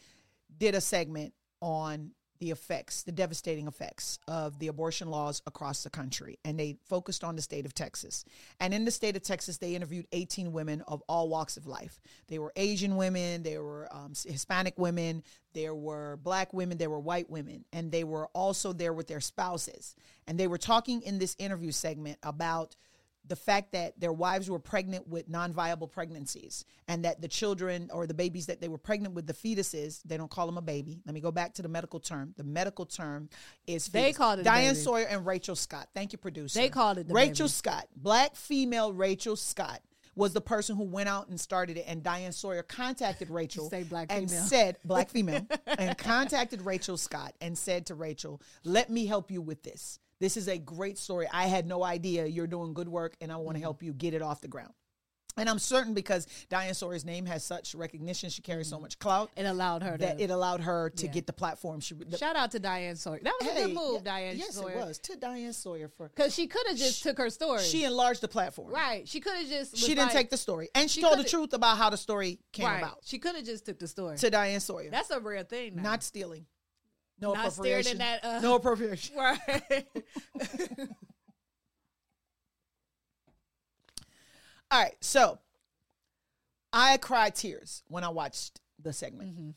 [0.57, 2.11] did a segment on
[2.45, 6.37] the effects, the devastating effects of the abortion laws across the country.
[6.45, 8.23] And they focused on the state of Texas.
[8.59, 11.99] And in the state of Texas, they interviewed 18 women of all walks of life.
[12.27, 16.99] They were Asian women, there were um, Hispanic women, there were black women, there were
[16.99, 19.95] white women, and they were also there with their spouses.
[20.27, 22.75] And they were talking in this interview segment about
[23.27, 28.05] the fact that their wives were pregnant with non-viable pregnancies and that the children or
[28.07, 31.01] the babies that they were pregnant with the fetuses they don't call them a baby.
[31.05, 32.33] Let me go back to the medical term.
[32.37, 33.29] The medical term
[33.67, 34.17] is They fetus.
[34.17, 35.89] called it diane sawyer and rachel scott.
[35.93, 36.59] Thank you producer.
[36.59, 37.51] They called it the rachel baby.
[37.53, 37.87] scott.
[37.95, 39.81] Black female rachel scott
[40.17, 43.83] was the person who went out and started it and diane sawyer contacted rachel say
[43.83, 44.45] black and female.
[44.45, 49.41] said black female and contacted rachel scott and said to rachel let me help you
[49.41, 51.27] with this this is a great story.
[51.31, 53.63] I had no idea you're doing good work and I want to mm-hmm.
[53.63, 54.73] help you get it off the ground.
[55.37, 58.83] And I'm certain because Diane Sawyer's name has such recognition, she carries so mm-hmm.
[58.83, 60.23] much clout it allowed her that to.
[60.23, 61.11] it allowed her to Yeah.
[61.11, 61.81] get the platform.
[61.81, 63.19] She the, shout out to Diane Sawyer.
[63.21, 64.79] That was a good move, yeah, Diane Yes, Sawyer.
[64.79, 67.63] it was to Diane Sawyer for Because she could have just took her story.
[67.63, 68.71] she enlarged the platform.
[68.71, 69.07] right.
[69.07, 69.77] She could have just.
[69.77, 71.97] She didn't like- take the story, and she, she told the truth about how the
[71.97, 72.77] story came right.
[72.77, 74.17] about She could have just took the story.
[74.17, 74.89] to Diane Sawyer.
[74.89, 75.75] That's a rare thing.
[75.75, 75.83] Now.
[75.83, 76.45] not stealing,
[77.19, 79.15] no Not appropriation, that, uh, no appropriation.
[79.17, 79.39] right.
[84.71, 85.39] All right, so
[86.73, 89.33] I cried tears when I watched the segment.
[89.33, 89.49] Mm-hmm.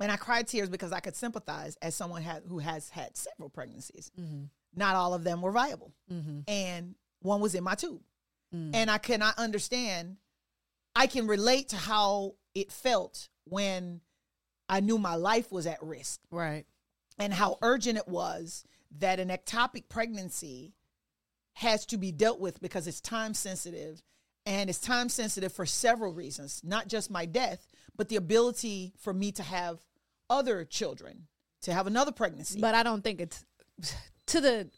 [0.00, 3.48] And I cried tears because I could sympathize as someone had, who has had several
[3.48, 4.10] pregnancies.
[4.18, 4.44] Mm-hmm.
[4.74, 5.92] Not all of them were viable.
[6.10, 6.40] Mm-hmm.
[6.48, 8.00] And one was in my tube.
[8.54, 8.70] Mm.
[8.74, 10.16] And I cannot understand.
[10.94, 14.00] I can relate to how it felt when
[14.68, 16.64] I knew my life was at risk right.
[17.18, 18.64] And how urgent it was
[18.98, 20.74] that an ectopic pregnancy
[21.54, 24.02] has to be dealt with because it's time sensitive
[24.46, 29.12] and it's time sensitive for several reasons not just my death but the ability for
[29.12, 29.84] me to have
[30.30, 31.26] other children
[31.62, 33.44] to have another pregnancy But I don't think it's
[34.26, 34.70] to the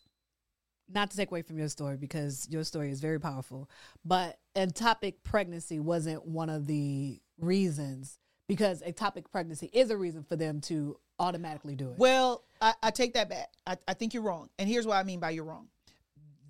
[0.89, 3.71] not to take away from your story because your story is very powerful.
[4.05, 10.37] But ectopic pregnancy wasn't one of the reasons because ectopic pregnancy is a reason for
[10.37, 11.99] them to automatically do it.
[11.99, 13.51] well I, I take that back.
[13.67, 14.49] I, I think you're wrong.
[14.59, 15.69] And here's what i mean by you're wrong.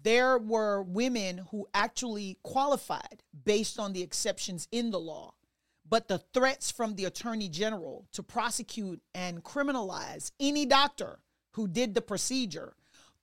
[0.02, 5.34] There were women who actually qualified based on the exceptions in the law
[5.88, 11.18] but the threats from the attorney general to prosecute and criminalize any doctor
[11.52, 12.74] who did the procedure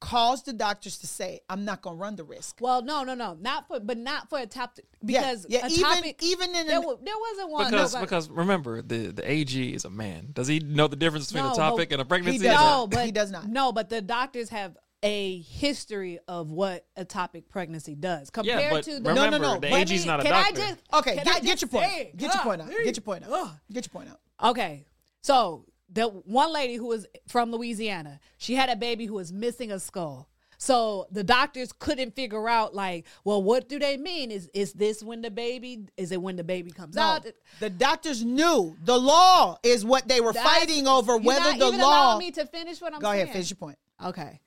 [0.01, 3.13] caused the doctors to say i'm not going to run the risk Well, no, no,
[3.13, 6.15] no, not for, but not for ectopic because yeah, yeah ectopic.
[6.21, 7.69] even even in there, an, there wasn't one.
[7.71, 10.29] Because no, because remember the the AG is a man.
[10.33, 12.45] Does he know the difference between No, a topic and a pregnancy?
[12.47, 13.47] no, but He does not.
[13.47, 18.99] No, but the doctors have a history of what ectopic pregnancy does compared but to
[18.99, 19.09] the.
[19.09, 20.61] remember, No, no, no, the but- AG's not a can doctor.
[20.61, 22.69] I just okay can get, I get just your point say- get your point out
[22.69, 24.85] get your point out get your point out Okay,
[25.21, 29.71] so the one lady who was from Louisiana, she had a baby who was missing
[29.71, 30.27] a skull.
[30.57, 34.29] So the doctors couldn't figure out, like, well, what do they mean?
[34.29, 35.87] Is is this when the baby?
[35.97, 37.25] Is it when the baby comes No, out?
[37.59, 41.17] the doctors knew the law is what they were That's- fighting over.
[41.17, 42.19] Whether the law.
[42.19, 43.23] me to finish what I'm Go saying.
[43.23, 43.79] ahead, finish your point.
[44.05, 44.39] Okay.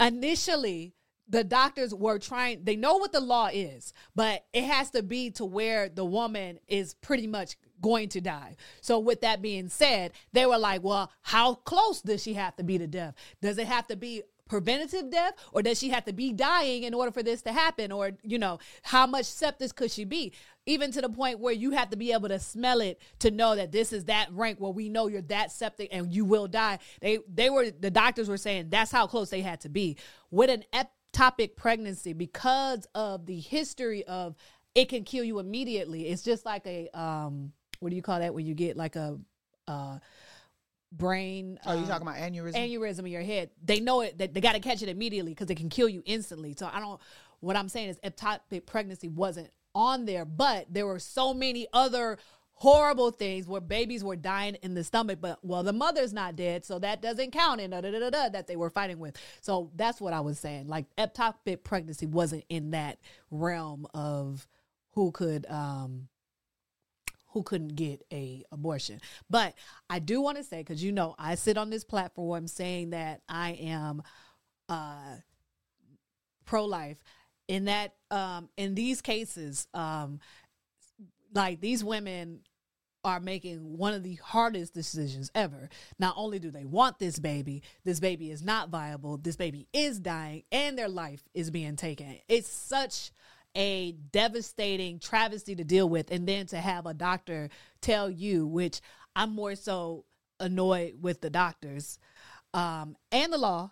[0.00, 0.93] Initially,
[1.28, 5.30] the doctors were trying they know what the law is but it has to be
[5.30, 8.56] to where the woman is pretty much going to die.
[8.80, 12.64] So with that being said they were like well how close does she have to
[12.64, 13.14] be to death?
[13.40, 16.94] Does it have to be preventative death or does she have to be dying in
[16.94, 17.92] order for this to happen?
[17.92, 20.32] Or you know how much sepsis could she be?
[20.66, 23.56] Even to the point where you have to be able to smell it to know
[23.56, 26.78] that this is that rank where we know you're that septic and you will die.
[27.00, 29.96] They they were the doctors were saying that's how close they had to be.
[30.30, 30.64] With an
[31.14, 34.34] ectopic pregnancy because of the history of
[34.74, 38.34] it can kill you immediately it's just like a um what do you call that
[38.34, 39.18] when you get like a
[39.68, 39.98] uh
[40.92, 42.54] brain Are you um, talking about aneurysm?
[42.54, 43.50] aneurysm in your head.
[43.64, 46.02] They know it that they got to catch it immediately because it can kill you
[46.06, 46.54] instantly.
[46.56, 47.00] So I don't.
[47.40, 52.18] What I'm saying is ectopic pregnancy wasn't on there, but there were so many other
[52.54, 55.18] horrible things where babies were dying in the stomach.
[55.20, 57.60] But well, the mother's not dead, so that doesn't count.
[57.60, 59.16] And da, da, da, da, that they were fighting with.
[59.40, 60.68] So that's what I was saying.
[60.68, 62.98] Like ectopic pregnancy wasn't in that
[63.30, 64.46] realm of
[64.92, 66.08] who could um
[67.28, 69.00] who couldn't get a abortion.
[69.28, 69.54] But
[69.90, 73.22] I do want to say because you know I sit on this platform saying that
[73.28, 74.02] I am
[74.68, 75.16] uh
[76.44, 77.02] pro life.
[77.46, 80.20] In that um in these cases, um
[81.34, 82.40] like these women
[83.04, 85.68] are making one of the hardest decisions ever.
[85.98, 90.00] Not only do they want this baby, this baby is not viable, this baby is
[90.00, 92.18] dying, and their life is being taken.
[92.28, 93.10] It's such
[93.54, 96.10] a devastating travesty to deal with.
[96.10, 98.80] And then to have a doctor tell you, which
[99.14, 100.06] I'm more so
[100.40, 101.98] annoyed with the doctors
[102.52, 103.70] um, and the law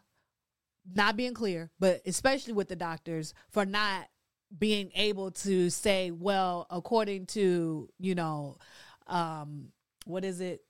[0.95, 4.09] not being clear, but especially with the doctors for not
[4.59, 8.59] being able to say, well, according to, you know,
[9.07, 9.69] um,
[10.05, 10.63] what is it?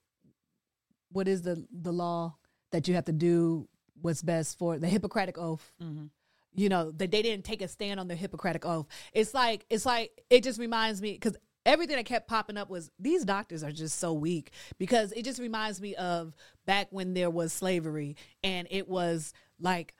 [1.11, 2.35] What is the the law
[2.71, 3.67] that you have to do
[4.01, 5.71] what's best for the Hippocratic oath?
[6.55, 8.87] You know that they didn't take a stand on the Hippocratic oath.
[9.13, 12.91] It's like it's like it just reminds me because everything that kept popping up was
[12.99, 17.29] these doctors are just so weak because it just reminds me of back when there
[17.29, 19.93] was slavery and it was like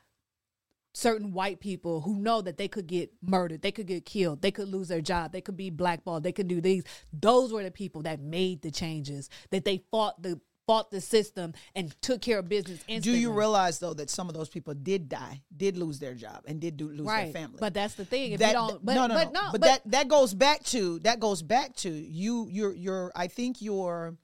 [0.93, 4.51] certain white people who know that they could get murdered, they could get killed, they
[4.51, 6.83] could lose their job, they could be blackballed, they could do these.
[7.11, 11.53] Those were the people that made the changes, that they fought the fought the system
[11.75, 15.09] and took care of business Do you realize though that some of those people did
[15.09, 17.25] die, did lose their job, and did do, lose right?
[17.25, 17.57] their family?
[17.59, 18.33] But that's the thing.
[18.33, 20.33] If that, you don't, but, no, no, but no, no, but, but that that goes
[20.33, 22.47] back to that goes back to you.
[22.49, 24.15] Your your I think your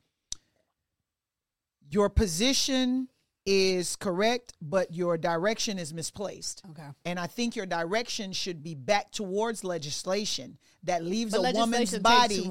[1.90, 3.10] your position
[3.52, 6.62] is correct, but your direction is misplaced.
[6.70, 6.90] okay.
[7.04, 11.98] And I think your direction should be back towards legislation that leaves But a woman's
[11.98, 12.48] body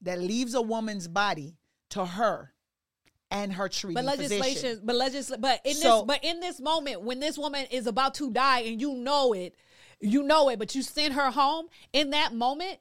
[0.00, 1.58] that leaves a woman's body
[1.90, 2.54] to her
[3.30, 4.80] and her treating But legislation, physician.
[4.84, 8.14] but legisl, but in So- this, but in this moment, when this woman is about
[8.14, 9.54] to die and you know it,
[10.00, 12.78] you know it, but you send her home in that moment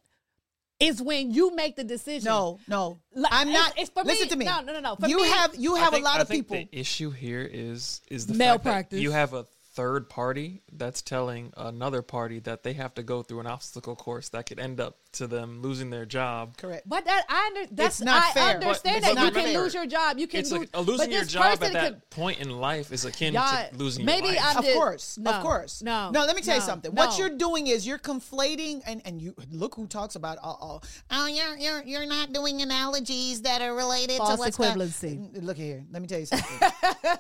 [0.80, 2.26] is when you make the decision.
[2.30, 3.74] No, no, Like, I'm not.
[3.78, 4.46] it's for listen me- to me.
[4.46, 4.96] no, no, no, no.
[4.96, 6.68] For you me- have you have think- a lot I of think people.
[6.72, 8.72] The issue here is is the Malpractice.
[8.74, 13.04] fact that you have a third party that's telling another party that they have to
[13.04, 16.56] go through an obstacle course that could end up to them losing their job.
[16.58, 16.88] Correct.
[16.88, 18.56] But that I under, that's not I fair.
[18.56, 19.62] understand But- that you can fair.
[19.62, 20.18] lose your job.
[20.18, 22.10] You can It's lose, like, uh, losing but your this job at person that could-
[22.10, 24.58] point in life is akin to losing maybe your life.
[24.58, 25.82] I'm Of course, no, of course.
[25.82, 26.26] no, no.
[26.26, 26.94] Let me tell you something.
[26.94, 27.06] no.
[27.06, 30.82] What you're doing is you're conflating, and and you look who talks about oh oh
[31.12, 35.44] oh you're you're you're not doing analogies that are related False to what's going- equivalency.
[35.44, 35.84] Look here.
[35.92, 36.70] Let me tell you something.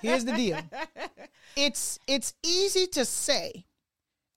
[0.02, 0.60] Here's the deal.
[1.58, 3.65] It's it's easy to say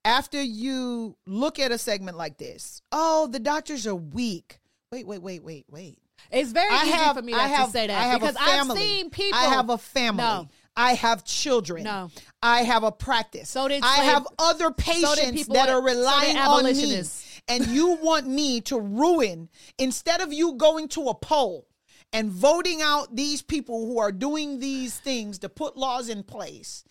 [0.05, 2.81] after you look at a segment like this.
[2.91, 4.59] Oh, the doctors are weak.
[4.91, 5.99] Wait, wait, wait, wait, wait.
[6.31, 8.35] It's very I easy have, for me I have, to say that because.
[8.39, 9.39] I've seen people.
[9.39, 10.23] I have a family.
[10.23, 10.49] No.
[10.75, 11.83] I have children.
[11.83, 12.09] No.
[12.41, 13.49] I have a practice.
[13.49, 17.03] So did I slave- have other patients people that are so relying on me.
[17.47, 21.67] And you want me to ruin instead of you going to a poll
[22.13, 26.83] and voting out these people who are doing these things to put laws in place.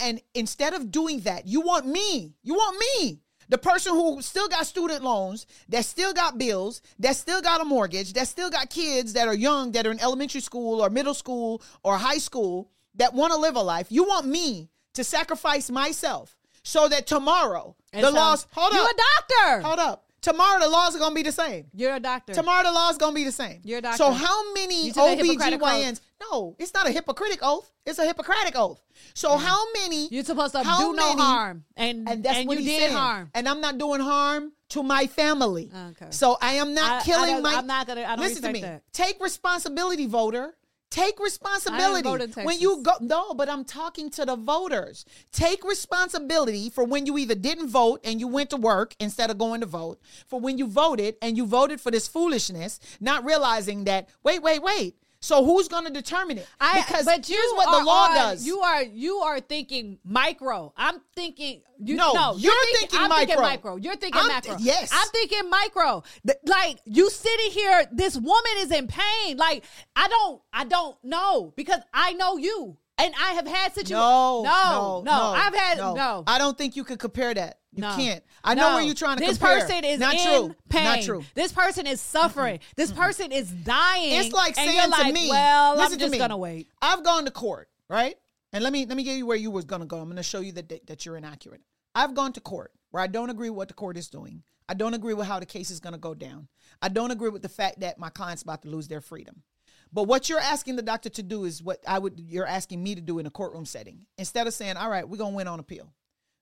[0.00, 2.34] And instead of doing that, you want me.
[2.42, 3.20] You want me.
[3.48, 7.64] The person who still got student loans, that still got bills, that still got a
[7.64, 11.14] mortgage, that still got kids that are young, that are in elementary school or middle
[11.14, 13.88] school or high school, that want to live a life.
[13.90, 18.46] You want me to sacrifice myself so that tomorrow And the so- laws.
[18.52, 18.88] Hold up.
[18.90, 19.60] a doctor.
[19.66, 20.04] Hold up.
[20.22, 21.66] Tomorrow the laws are gonna be the same.
[21.72, 22.34] You're a doctor.
[22.34, 23.60] Tomorrow the laws gonna be the same.
[23.64, 23.96] You're a doctor.
[23.98, 26.00] So how many You took a OBGYNs?
[26.20, 27.70] No, it's not a Hippocratic oath.
[27.86, 28.80] It's a Hippocratic oath.
[29.14, 30.08] So how many?
[30.08, 32.92] You're supposed to do no harm, and And that's and what you did saying.
[32.92, 33.30] harm.
[33.34, 35.70] And I'm not doing harm to my family.
[35.92, 36.06] Okay.
[36.10, 37.54] So I am not I- I killing don't- my.
[37.54, 38.60] I'm not gonna- I don't listen to me.
[38.60, 38.82] that.
[38.92, 40.54] Take responsibility, voter.
[40.90, 42.08] Take responsibility.
[42.46, 45.04] When you go no, but I'm talking to the voters.
[45.32, 49.38] Take responsibility for when you either didn't vote and you went to work instead of
[49.38, 53.84] going to vote, for when you voted and you voted for this foolishness, not realizing
[53.84, 54.96] that wait, wait, wait.
[55.22, 56.48] So who's going to determine it?
[56.60, 58.46] I, because but here's what the law does.
[58.46, 60.72] You are you are thinking micro.
[60.78, 62.36] I'm thinking you No, no.
[62.36, 63.42] you're thinking, thinking I'm thinking micro.
[63.42, 63.76] micro.
[63.76, 64.56] You're thinking I'm macro.
[64.60, 64.90] yes.
[64.92, 66.02] I'm thinking micro.
[66.46, 69.36] Like you sitting here, this woman is in pain.
[69.36, 73.90] Like I don't I don't know because I know you and I have had situations.
[73.90, 76.24] no, no, no, I've had no.
[76.26, 77.58] I don't think you could compare that.
[77.72, 77.94] You No.
[77.94, 78.24] can't.
[78.42, 79.60] I know where you're trying to compare This compare.
[79.60, 80.56] person is not in true.
[80.68, 80.84] pain.
[80.84, 81.24] Not true.
[81.34, 82.58] This person is suffering.
[82.76, 84.12] This person is dying.
[84.14, 86.18] It's like and saying you're to like, me, "Well, listen I'm to just me.
[86.18, 88.16] gonna wait." I've gone to court, right?
[88.52, 89.98] And let me let me give you where you was gonna go.
[89.98, 91.60] I'm gonna show you that that that you're inaccurate.
[91.94, 94.42] I've gone to court where I don't agree with what the court is doing.
[94.68, 96.48] I don't agree with how the case is gonna go down.
[96.82, 99.42] I don't agree with the fact that my client's about to lose their freedom.
[99.92, 102.94] But what you're asking the doctor to do is what I would you're asking me
[102.94, 104.06] to do in a courtroom setting.
[104.18, 105.92] Instead of saying, "All right, we're gonna win on appeal,"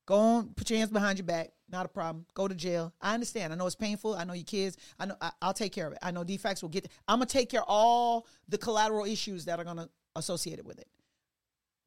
[0.07, 1.53] go on, put your hands behind your back.
[1.71, 2.27] Not a problem.
[2.35, 2.95] Go to jail.
[3.01, 3.53] I understand.
[3.53, 4.15] I know it's painful.
[4.15, 4.77] I know your kids.
[4.99, 5.17] I know.
[5.21, 5.99] I, I'll take care of it.
[6.03, 6.91] I know defects will get.
[7.07, 10.89] I'm gonna take care of all the collateral issues that are gonna associated with it.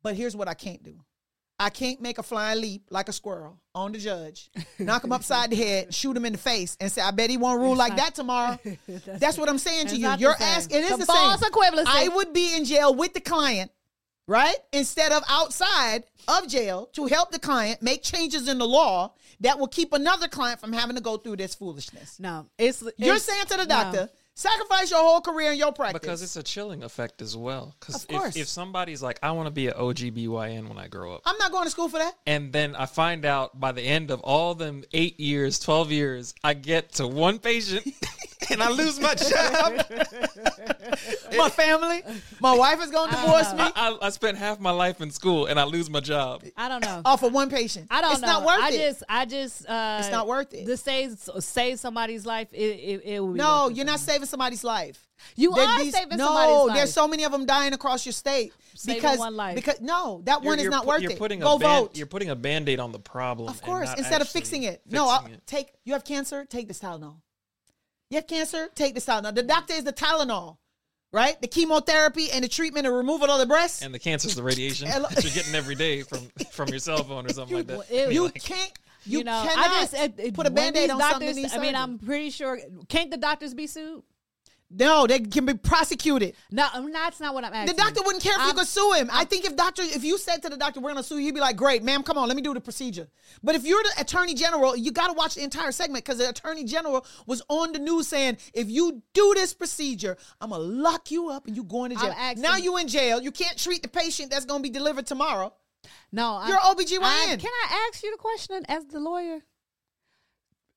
[0.04, 1.00] But here's what I can't do.
[1.62, 5.50] I can't make a flying leap like a squirrel on the judge, knock him upside
[5.52, 7.96] the head, shoot him in the face, and say, "I bet he won't rule like
[7.98, 8.60] that tomorrow."
[9.06, 10.12] That's what I'm saying to you.
[10.18, 10.78] You're asking.
[10.78, 11.52] It is Some the false same.
[11.52, 11.84] equivalency.
[11.88, 13.72] I would be in jail with the client,
[14.28, 14.56] right?
[14.74, 19.58] Instead of outside of jail to help the client make changes in the law that
[19.60, 22.20] will keep another client from having to go through this foolishness.
[22.20, 24.10] No, it's You're it's- saying to the no.
[24.34, 26.00] Sacrifice your whole career and your practice.
[26.00, 27.76] Because it's a chilling effect as well.
[27.80, 31.22] Because if, if somebody's like, I want to be an OBGYN when I grow up,
[31.26, 32.16] I'm not going to school for that.
[32.26, 36.34] and then I find out by the end of all them eight years, 12 years,
[36.44, 37.86] I get to one patient
[38.50, 39.86] and I lose my job.
[41.42, 42.04] My family,
[42.40, 45.10] my wife is going to divorce me I, I, I spent half my life in
[45.12, 46.44] school and I lose my job.
[46.56, 47.02] I don't know.
[47.06, 47.88] off of one patient.
[47.90, 48.28] I don't it's know.
[48.28, 48.74] not worth I it.
[48.74, 50.66] I just, I just, uh, It's not worth it.
[50.66, 54.00] To save, save somebody's life, it, it, it will be no, worth you're for not
[54.00, 55.08] saving somebody's life.
[55.36, 56.78] You There- are these- saving no, somebody's life.
[56.78, 59.56] there's so many of them dying across your state Saving because one life.
[59.56, 61.18] because no, that one is not you're worth you're it.
[61.20, 61.96] Putting Go a ban- vote.
[61.98, 63.50] You're putting a band-aid on the problem.
[63.50, 64.82] Of course, instead of fixing it.
[64.90, 65.48] No, I, fixing it.
[65.48, 65.68] take.
[65.86, 66.46] You have cancer.
[66.46, 67.18] Take this Tylenol.
[68.10, 68.70] You have cancer.
[68.76, 69.36] Take this Tylenol.
[69.36, 70.58] The doctor is the Tylenol,
[71.12, 71.40] right?
[71.42, 73.84] The chemotherapy and the treatment and removal of the breast.
[73.84, 76.20] And the cancer's the radiation that you're getting every day from
[76.52, 77.92] from your cell phone or something like that.
[77.92, 78.10] Ew.
[78.12, 78.72] you Like, can't.
[79.04, 81.36] You, You, know, cannot I just it, it- put a when band-aid these on doctors,
[81.42, 81.76] something I mean.
[81.76, 82.60] I'm pretty sure.
[82.88, 84.04] Can't the doctors be sued?
[84.74, 86.34] No, they can be prosecuted.
[86.50, 87.76] No, um, that's not what I'm asking.
[87.76, 89.10] The doctor wouldn't care if you I'm- could sue him.
[89.12, 91.34] I think if doctor, if you said to the doctor, "We're gonna sue," you," he'd
[91.34, 93.10] be like, "Great, ma'am, come on, let me do the procedure."
[93.44, 96.30] But if you're the attorney general, you got to watch the entire segment because the
[96.30, 101.12] attorney general was on the news saying, "If you do this procedure, I'm gonna lock
[101.12, 103.22] you up and you going to jail." asking- now you in jail.
[103.22, 105.54] You can't treat the patient that's gonna be delivered tomorrow.
[106.14, 107.04] No, I'm- You're OBGYN.
[107.04, 109.44] I'm- Can I ask you the question as the lawyer?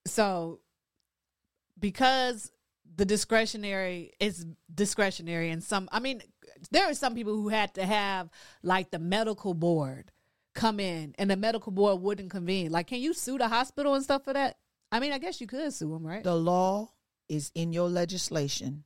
[0.07, 0.61] So,
[1.79, 2.51] because
[2.97, 6.23] the discretionary is discretionary, and some, I mean,
[6.71, 8.31] there are some people who had to have
[8.63, 10.13] like the medical board
[10.55, 12.71] come in, and the medical board wouldn't convene.
[12.71, 14.57] Like, can you sue the hospital and stuff for that?
[14.93, 16.23] I mean, I guess you could sue them, right?
[16.23, 16.93] The law
[17.29, 18.85] is in your legislation.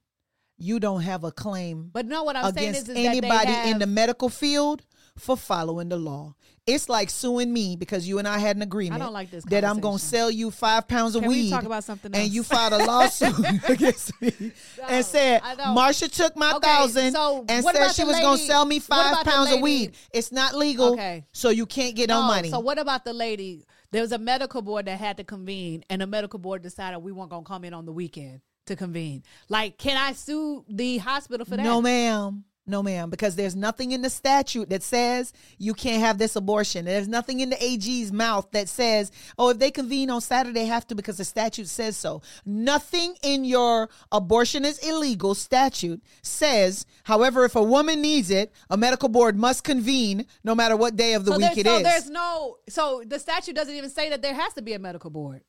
[0.56, 3.68] You don't have a claim but no, what I'm saying is, is that anybody have,
[3.68, 4.82] in the medical field
[5.18, 6.34] for following the law.
[6.66, 9.42] It's like suing me because you and I had an agreement I don't like this
[9.46, 11.50] that I'm going to sell you five pounds of Can we weed.
[11.50, 13.34] talk about something And you filed a lawsuit
[13.70, 14.32] against me
[14.76, 15.40] No, and said.
[15.42, 19.24] Marsha took my Okay, thousand so and said she was going to sell me five
[19.24, 19.92] pounds of weed.
[20.12, 21.24] It's not legal, Okay.
[21.32, 22.50] so you can't get no, money.
[22.50, 23.64] So what about the lady?
[23.90, 27.12] There was a medical board that had to convene, and the medical board decided we
[27.12, 29.22] weren't gonna come in on the weekend to convene.
[29.48, 31.62] Like, can I sue the hospital for that?
[31.62, 32.44] No, ma'am.
[32.68, 36.84] No, ma'am, because there's nothing in the statute that says you can't have this abortion.
[36.84, 40.66] There's nothing in the AG's mouth that says, oh, if they convene on Saturday, they
[40.66, 42.20] have to because the statute says so.
[42.44, 48.76] Nothing in your abortion is illegal statute says, however, if a woman needs it, a
[48.76, 51.82] medical board must convene no matter what day of the so week it so is.
[51.82, 52.56] there's no.
[52.68, 55.42] So the statute doesn't even say that there has to be a medical board.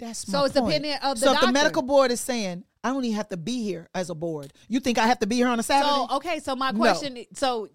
[0.00, 0.72] That's So it's point.
[0.74, 3.36] dependent of the So if the medical board is saying, I don't even have to
[3.36, 4.52] be here as a board.
[4.68, 5.88] You think I have to be here on a Saturday?
[6.08, 6.78] So okay, so my No.
[6.78, 7.18] question.
[7.34, 7.68] So.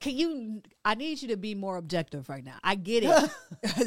[0.00, 0.62] Can you?
[0.84, 2.54] I need you to be more objective right now.
[2.62, 3.30] I get it.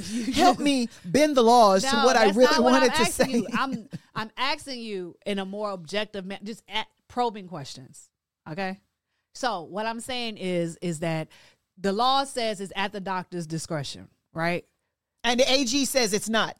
[0.09, 3.29] You Help me bend the laws to what I really what wanted I'm to say.
[3.29, 3.47] You.
[3.53, 8.09] I'm I'm asking you in a more objective, ma- just at probing questions.
[8.49, 8.81] Okay.
[9.35, 11.29] So what I'm saying is is that
[11.77, 14.65] the law says it's at the doctor's discretion, right?
[15.23, 16.57] and the AG says it's not.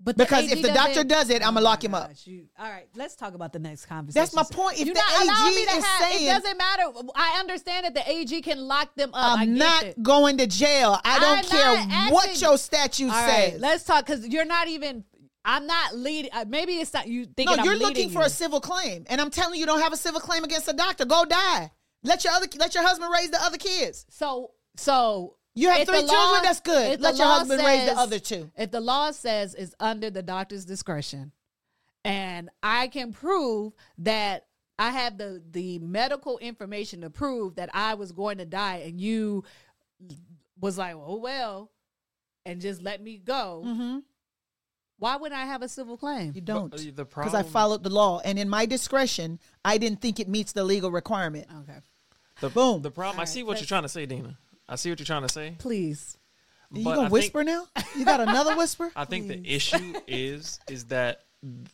[0.00, 2.12] But Because if the doctor does it, I'ma Oh lock him up.
[2.24, 4.20] you- all right, let's talk about the next conversation.
[4.22, 4.78] That's my point.
[4.78, 6.82] If You're the not allowing me AG is have, saying- it doesn't matter.
[7.16, 9.40] I understand that the AG can lock them up.
[9.40, 10.02] I'm not it.
[10.02, 11.00] going to jail.
[11.04, 13.60] I don't I'm care not what your statute All right, says.
[13.60, 15.04] let's talk because you're not even.
[15.44, 16.30] I'm not leading.
[16.32, 17.56] Uh, maybe it's not you thinking.
[17.56, 18.26] no, you're leading looking for you.
[18.26, 20.74] a civil claim, and I'm telling you, you don't have a civil claim against a
[20.74, 21.06] doctor.
[21.06, 21.70] Go die.
[22.04, 24.04] Let your other let your husband raise the other kids.
[24.10, 27.00] So, so You have if three the children, that's good.
[27.00, 28.50] Let your law husband raise the other two.
[28.56, 31.32] If the law says it's under the doctor's discretion,
[32.04, 34.46] and I can prove that
[34.78, 39.00] I have the the medical information to prove that I was going to die, and
[39.00, 39.42] you
[40.60, 41.72] was like, oh well,
[42.46, 43.64] and just let me go.
[43.66, 43.98] Mm-hmm.
[45.00, 46.32] Why wouldn't I have a civil claim?
[46.34, 50.18] You don't, But, because I followed the law, and in my discretion, I didn't think
[50.18, 51.46] it meets the legal requirement.
[51.60, 51.78] Okay,
[52.40, 52.82] The, Boom.
[52.82, 53.20] The problem.
[53.20, 54.36] I see what you're trying to say, Dina.
[54.68, 55.54] I see what you're trying to say.
[55.58, 56.16] please.
[56.70, 57.66] You but gonna I think- whisper now?
[57.96, 58.92] You got another whisper?
[58.96, 61.22] I think the issue is is that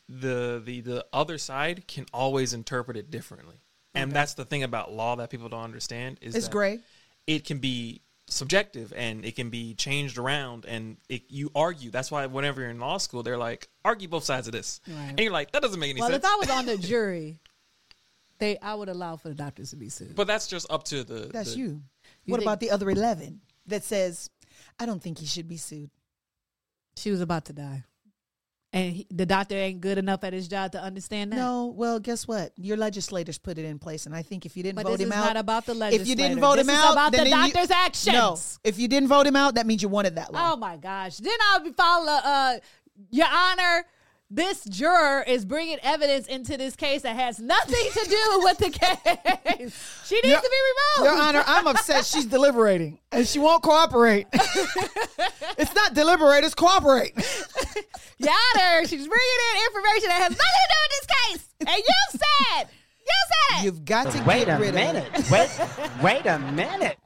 [0.09, 3.57] the the the other side can always interpret it differently,
[3.95, 6.78] and that's the thing about law that people don't understand is It's that gray.
[7.26, 11.90] It can be subjective and it can be changed around, and it, you argue.
[11.90, 14.97] That's why whenever you're in law school, they're like argue both sides of this, Right.
[15.09, 16.22] and you're like that doesn't make any Well, sense.
[16.22, 17.40] Well, if I was on the jury,
[18.38, 20.14] they I would allow for the doctors to be sued.
[20.14, 21.30] but that's just up to the.
[21.32, 21.82] That's the- you.
[22.26, 24.30] What about the other eleven that says,
[24.78, 25.90] I don't think he should be sued?
[26.96, 27.84] She was about to die.
[28.72, 31.36] And he, the doctor ain't good enough at his job to understand that.
[31.36, 32.52] No, well, guess what?
[32.56, 35.06] Your legislators put it in place, and I think if you didn't but vote this
[35.06, 37.12] him is out, not about the if you didn't vote this him is out, about
[37.12, 38.12] the then you- doctor's actions.
[38.14, 38.36] No,
[38.68, 40.54] if you didn't vote him out, that means you wanted that law.
[40.54, 41.18] Oh my gosh!
[41.18, 42.18] Then I'll be follow.
[42.24, 42.54] Uh,
[43.10, 43.84] Your Honor,
[44.35, 48.70] this juror is bringing evidence into this case that has nothing to do with the
[48.70, 49.91] case.
[50.05, 51.14] She needs Your- to be removed.
[51.16, 52.05] Your Honor, I'm upset.
[52.05, 54.26] She's deliberating, and she won't cooperate.
[55.57, 57.12] it's not deliberate; it's cooperate.
[58.18, 61.49] Your Honor, she's bringing in information that has nothing to do with this case.
[61.61, 62.68] And you said,
[63.01, 63.64] you said it.
[63.64, 65.18] You've got to Wait get a rid minute.
[65.18, 65.30] of.
[65.30, 65.51] Wait,
[66.03, 66.99] wait a minute.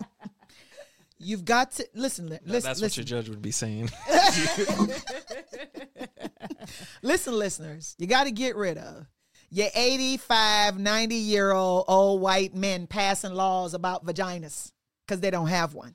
[1.20, 2.28] You've got to listen.
[2.28, 3.90] li- Listen, That's what listen, your judge would be saying.
[7.02, 7.94] Listen, listeners.
[7.98, 9.06] You got to get rid of
[9.50, 14.72] your 85, 90 year old old white men passing laws about vaginas
[15.06, 15.94] because they don't have one.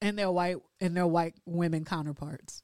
[0.00, 2.62] and their white and their white women counterparts.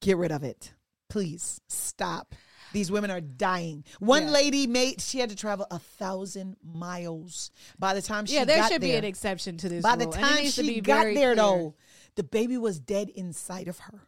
[0.00, 0.72] Get rid of it,
[1.10, 1.60] please.
[1.68, 2.34] Stop.
[2.72, 3.84] These women are dying.
[3.98, 4.30] One Yeah.
[4.30, 7.50] lady made she had to travel a thousand miles.
[7.78, 9.82] By the time she yeah, there got should be an exception to this.
[9.82, 11.34] By the rule, it time she got there, clear.
[11.36, 11.74] though,
[12.16, 14.00] the baby was dead inside of her.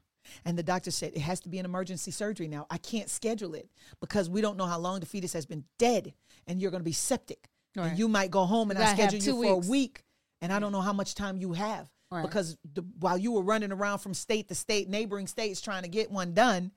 [0.45, 2.67] And the doctor said it has to be an emergency surgery now.
[2.71, 3.69] I can't schedule it
[4.01, 6.15] because we don't know how long the fetus has been dead
[6.47, 7.49] and you're going to be septic.
[7.77, 7.89] Right.
[7.89, 9.67] And you might go home and I schedule you for weeks.
[9.67, 10.05] a week
[10.41, 11.91] and I don't know how much time you have.
[12.11, 12.23] Right.
[12.23, 15.89] Because the, while you were running around from state to state, neighboring states trying to
[15.89, 16.71] get one done,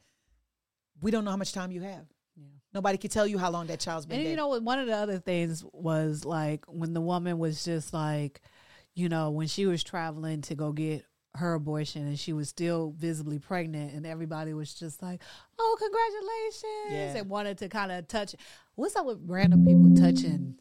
[1.02, 2.06] we don't know how much time you have.
[2.74, 4.32] Nobody can tell you how long that child's been And dead.
[4.32, 4.50] you know?
[4.60, 8.42] One of the other things was like when the woman was just like,
[8.94, 11.06] you know, when she was traveling to go get
[11.38, 15.22] her abortion and she was still visibly pregnant, and everybody was just like,
[15.58, 17.22] "Oh, congratulations!" Yeah.
[17.22, 18.36] and wanted to kind of touch.
[18.76, 20.56] What's up with random people touching,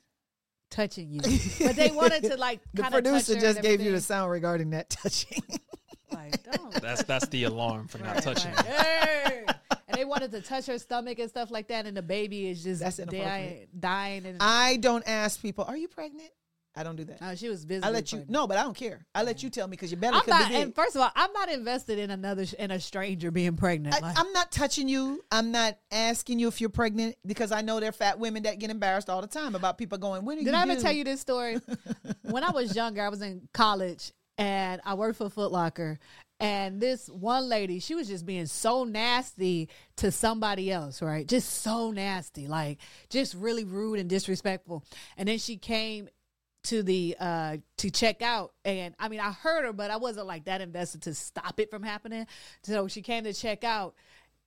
[0.70, 1.20] touching you?
[1.64, 4.70] But they wanted to like the producer touch her just gave you the sound regarding
[4.70, 5.42] that touching.
[6.12, 6.72] like, don't.
[6.74, 8.52] that's that's the alarm for not Right, touching.
[8.54, 8.64] right.
[8.66, 9.44] Hey!
[9.88, 12.62] And they wanted to touch her stomach and stuff like that, and the baby is
[12.64, 13.80] just That's dying, inappropriate.
[13.80, 14.26] dying.
[14.26, 16.30] And I don't ask people, "Are you pregnant?"
[16.76, 17.20] I don't do that.
[17.20, 17.82] no, she was busy.
[17.82, 18.30] I let you pregnant.
[18.30, 19.06] no, but I don't care.
[19.14, 20.50] I let you tell me because your belly I'm not.
[20.50, 23.96] And first of all, I'm not invested in another in a stranger being pregnant.
[23.96, 25.24] I, like, I'm not touching you.
[25.32, 28.58] I'm not asking you if you're pregnant because I know there are fat women that
[28.58, 30.24] get embarrassed all the time about people going.
[30.24, 31.58] When are did I ever due?" tell you this story?
[32.22, 35.98] when I was younger, I was in college and I worked for Foot Locker.
[36.38, 41.26] And this one lady, she was just being so nasty to somebody else, right?
[41.26, 44.84] Just so nasty, like just really rude and disrespectful.
[45.16, 46.08] And then she came
[46.66, 50.26] to the uh to check out and I mean I heard her but I wasn't
[50.26, 52.26] like that invested to stop it from happening.
[52.62, 53.94] So she came to check out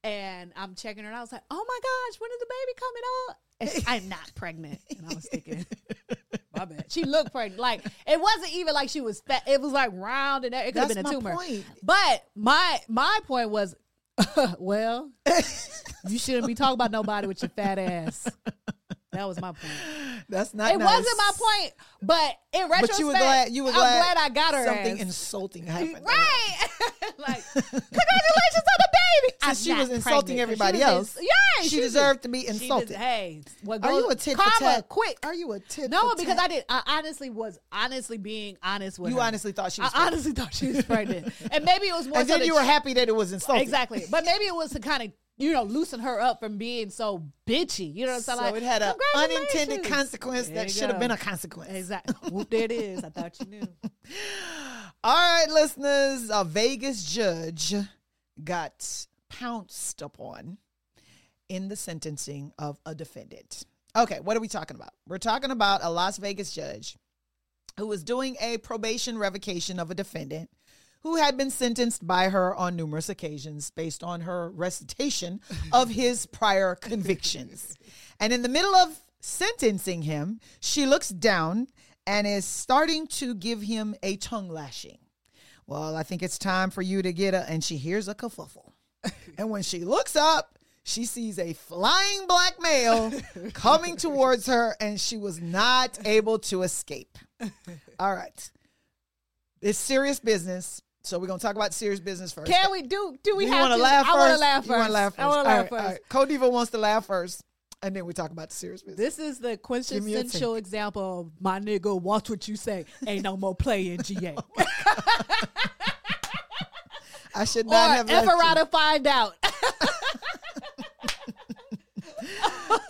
[0.03, 2.79] and I'm checking her and I was like, "Oh my gosh, when is the baby
[2.79, 4.79] coming out?" And I'm not pregnant.
[4.97, 5.65] And I was thinking,
[6.55, 6.85] my bad.
[6.89, 7.59] She looked pregnant.
[7.59, 9.43] Like it wasn't even like she was fat.
[9.47, 11.35] It was like round and it could have been a tumor.
[11.35, 11.65] point.
[11.83, 13.75] But my my point was,
[14.59, 15.11] well,
[16.07, 18.29] you shouldn't be talking about nobody with your fat ass.
[19.11, 19.73] That was my point.
[20.29, 20.71] That's not.
[20.71, 20.87] It nice.
[20.97, 23.51] wasn't my point, but in retrospect, But you were glad.
[23.51, 24.13] You were I'm glad.
[24.13, 25.01] glad I got her Something ass.
[25.01, 26.05] insulting happened.
[26.05, 26.67] Right.
[27.17, 29.55] like, congratulations on the baby.
[29.55, 32.95] She was insulting pregnant, everybody she else, ins- yeah, she she deserved to be insulted.
[32.95, 34.87] hey, what Are you a tit for tat?
[34.87, 35.17] quick.
[35.23, 35.89] Are you a tit?
[35.89, 36.39] No, because tat?
[36.39, 36.65] I did.
[36.69, 39.23] I honestly was honestly being honest with You her.
[39.23, 39.89] honestly thought she was.
[39.91, 40.13] I pregnant.
[40.13, 42.19] honestly thought she was pregnant, and maybe it was more.
[42.19, 43.63] and so then you were happy that it was insulting.
[43.63, 46.89] exactly, but maybe it was to kind of you know, loosen her up from being
[46.89, 47.91] so bitchy.
[47.95, 48.53] You know what I'm So saying?
[48.53, 51.71] Like, it had an unintended consequence that should have been a consequence.
[51.71, 52.13] Exactly.
[52.31, 53.03] Whoop, there it is.
[53.03, 53.61] I thought you knew.
[55.03, 57.73] All right, listeners, a Vegas judge
[58.43, 60.57] got pounced upon
[61.47, 63.63] in the sentencing of a defendant.
[63.95, 64.91] Okay, what are we talking about?
[65.07, 66.97] We're talking about a Las Vegas judge
[67.77, 70.49] who was doing a probation revocation of a defendant
[71.03, 75.39] who had been sentenced by her on numerous occasions based on her recitation
[75.71, 77.75] of his prior convictions.
[78.19, 81.67] And in the middle of sentencing him, she looks down
[82.05, 84.97] and is starting to give him a tongue lashing.
[85.67, 88.73] Well, I think it's time for you to get a, and she hears a kerfuffle.
[89.37, 93.13] and when she looks up, she sees a flying black male
[93.53, 97.17] coming towards her, and she was not able to escape.
[97.99, 98.51] All right.
[99.61, 100.81] It's serious business.
[101.09, 102.51] So we're gonna talk about serious business first.
[102.51, 103.17] Can we do?
[103.23, 104.77] Do we you have to to laugh I want to laugh You first.
[104.77, 105.19] want to laugh first?
[105.19, 106.01] I want to laugh right, first.
[106.11, 106.27] right.
[106.27, 107.43] Codiva wants to laugh first,
[107.81, 109.17] and then we talk about the serious business.
[109.17, 111.99] This is the quintessential example of my nigga.
[111.99, 112.85] Watch what you say.
[113.07, 114.35] Ain't no more play in GA.
[117.35, 118.31] Oh I should or not have left you.
[118.31, 119.35] Everada find out.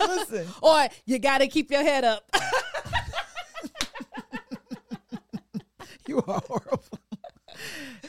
[0.00, 2.24] Listen, or you got to keep your head up.
[6.08, 6.82] you are horrible.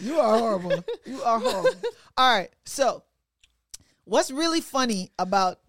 [0.02, 0.84] You are horrible.
[1.06, 1.70] You are horrible.
[2.18, 2.49] All right.
[2.66, 3.04] So,
[4.06, 5.60] what's really funny about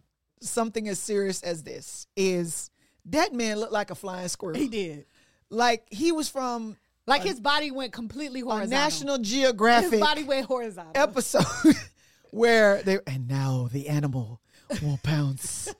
[0.40, 2.70] something as serious as this is
[3.06, 4.56] that man looked like a flying squirrel.
[4.56, 5.06] he did.
[5.50, 6.76] Like he was from
[7.06, 8.70] Like his body went completely a horizontal.
[8.70, 9.92] National Geographic.
[9.92, 10.92] his body went horizontal.
[10.94, 11.44] episode
[12.30, 14.40] where they and now the animal
[14.82, 15.72] will pounce.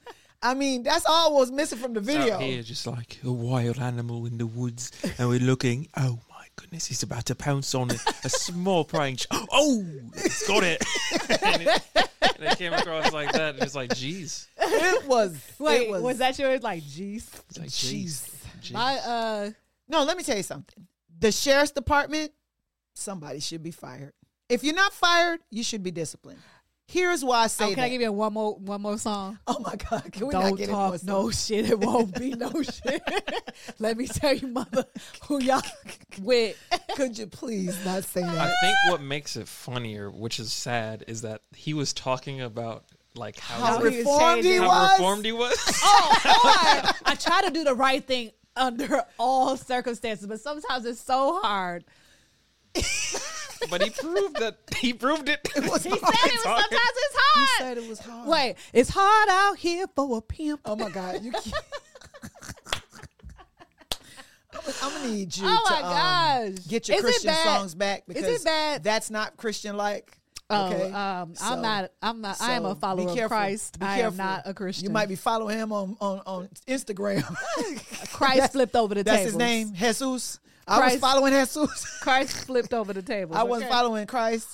[0.44, 2.34] I mean, that's all was missing from the video.
[2.34, 5.86] Out here, just like a wild animal in the woods, and we're looking.
[5.96, 9.16] Oh my goodness, he's about to pounce on a, a small praying.
[9.16, 9.84] Ch- oh,
[10.14, 10.82] it's got it.
[11.42, 11.82] and it.
[12.42, 13.54] And it came across like that.
[13.54, 14.48] And it's like, geez.
[14.58, 15.38] It was.
[15.58, 16.62] Wait, it was, was, that yours?
[16.62, 17.28] Like, jeez.
[17.48, 18.04] It's like, Jeez.
[18.04, 18.30] jeez.
[18.62, 18.72] Jeez.
[18.72, 19.50] My uh,
[19.88, 20.86] No, let me tell you something.
[21.18, 22.32] The sheriff's department,
[22.94, 24.12] somebody should be fired.
[24.48, 26.40] If you're not fired, you should be disciplined.
[26.92, 27.84] Here's why I say oh, can that.
[27.84, 29.38] I give you one more one more song?
[29.46, 31.70] oh my God, can we not Don't get talk no shit.
[31.70, 33.02] It won't be no shit.
[33.78, 34.84] Let me tell you, mother,
[35.26, 35.62] who y'all
[36.20, 36.54] with.
[36.94, 38.38] Could you please not say that?
[38.38, 42.84] I think what makes it funnier, which is sad, is that he was talking about
[43.14, 44.62] like how, How he reformed he changing.
[44.62, 44.98] how was.
[44.98, 45.80] reformed he was.
[45.84, 51.00] Oh, or I try to do the right thing under all circumstances, but sometimes it's
[51.00, 51.84] so hard.
[53.70, 55.40] But he proved that he proved it.
[55.56, 57.38] It was He said it was sometimes it's hard.
[57.38, 58.28] He said it was hard.
[58.28, 60.60] Wait, it's hard out here for a pimp.
[60.64, 61.52] Oh my God, you can't.
[64.82, 65.80] I'm gonna need you Oh to my
[66.46, 66.66] um, gosh.
[66.66, 68.84] get your Is Christian songs back Is it bad?
[68.84, 70.16] that's not Christian like.
[70.50, 71.90] Oh, Okay, um, So- I'm not.
[72.02, 72.36] I'm not.
[72.40, 73.28] I am a follower be of.
[73.28, 73.78] Christ.
[73.80, 74.84] Be I am not a Christian.
[74.84, 77.22] You might be following him on on, on Instagram.
[78.12, 79.32] Christ flipped over the That's tables.
[79.32, 80.38] his name, Jesus.
[80.66, 81.00] I was Christ.
[81.00, 81.98] following Jesus.
[82.00, 83.36] Christ flipped over the table.
[83.36, 83.74] I wasn't okay?
[83.78, 84.48] following Christ.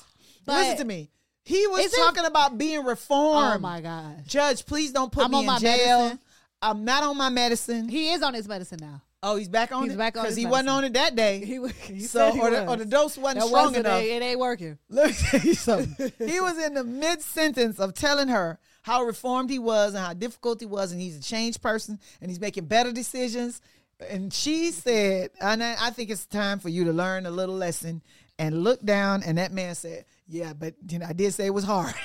[0.47, 1.11] But- Listen to me.
[1.45, 3.57] He was Is it- talking about being reformed.
[3.57, 4.23] Oh my God.
[4.27, 5.99] Judge, please don't put I'm me on in my jail.
[6.01, 6.21] medicine.
[6.61, 7.89] I'm not on my medicine.
[7.89, 9.01] He is on his medicine now.
[9.23, 11.15] oh, he's back on He's it back on because his he wasn't on it that
[11.17, 11.39] day.
[11.45, 13.87] He, wa- he so said he or the, or the dose wasn't That strong wasn't
[13.87, 14.03] enough.
[14.03, 14.79] a- it ain't working.
[14.91, 16.13] Let me tell you something.
[16.19, 20.13] he was in the mid sentence of telling her how reformed he was and how
[20.13, 23.61] difficult he was, and he's a changed person and he's making better decisions.
[24.09, 28.03] And she said, and I, think it's time for you to learn a little lesson
[28.39, 29.23] and look down.
[29.25, 31.95] And that man said, Yeah, but you know, I did say it was hard.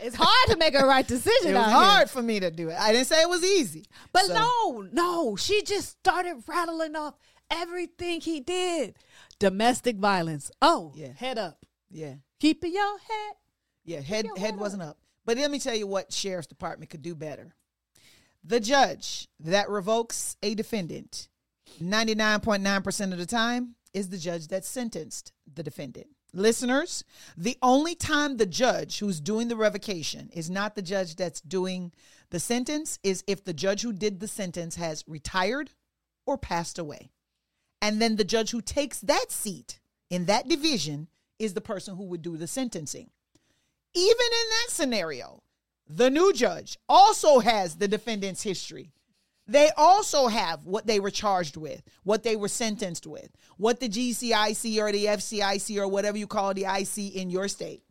[0.00, 1.50] It's hard to make a right decision.
[1.50, 2.06] it was hard here.
[2.06, 2.76] for me to do it.
[2.78, 3.84] I didn't say it was easy.
[4.12, 7.14] But So- no, no, she just started rattling off
[7.50, 8.94] everything he did.
[9.38, 10.50] Domestic violence.
[10.62, 11.12] Oh, Yeah.
[11.14, 11.66] head up.
[11.90, 12.14] Yeah.
[12.38, 13.34] Keeping your head.
[13.84, 14.98] Yeah, head head head wasn't up.
[15.24, 17.54] But let me tell you what sheriff's department could do better.
[18.44, 21.28] The judge that revokes a defendant
[21.82, 26.08] 99.9% of the time is the judge that sentenced the defendant.
[26.34, 27.04] Listeners,
[27.36, 31.92] the only time the judge who's doing the revocation is not the judge that's doing
[32.30, 35.70] the sentence is if the judge who did the sentence has retired
[36.26, 37.10] or passed away.
[37.80, 39.80] And then the judge who takes that seat
[40.10, 41.08] in that division
[41.38, 43.10] is the person who would do the sentencing.
[43.94, 45.42] Even in that scenario,
[45.88, 48.92] the new judge also has the defendant's history.
[49.46, 53.88] They also have what they were charged with, what they were sentenced with, what the
[53.88, 57.82] GCIC or the FCIC or whatever you call the IC in your state.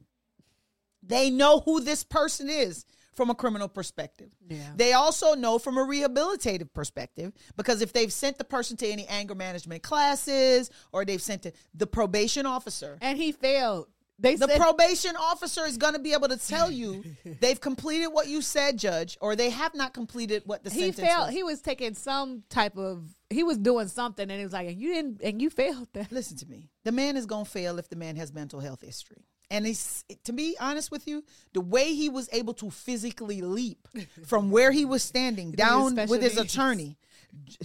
[1.01, 2.85] They know who this person is
[3.17, 4.29] from a criminal perspective.
[4.47, 4.71] Yeah.
[4.75, 9.07] They also know from a rehabilitative perspective because if they've sent the person to any
[9.07, 13.87] anger management classes or they've sent to the probation officer And he failed.
[14.19, 17.03] They The said probation officer is going to be able to tell you
[17.39, 21.07] they've completed what you said, judge, or they have not completed what the he sentence
[21.07, 21.25] failed.
[21.27, 21.35] was.
[21.35, 23.07] He was taking some type of.
[23.29, 26.11] He was doing something, and it was like, and you didn't, and you failed that.
[26.11, 26.69] Listen to me.
[26.83, 29.25] The man is going to fail if the man has mental health history.
[29.51, 33.87] And it's, to be honest with you, the way he was able to physically leap
[34.25, 36.53] from where he was standing down with his needs.
[36.53, 36.97] attorney,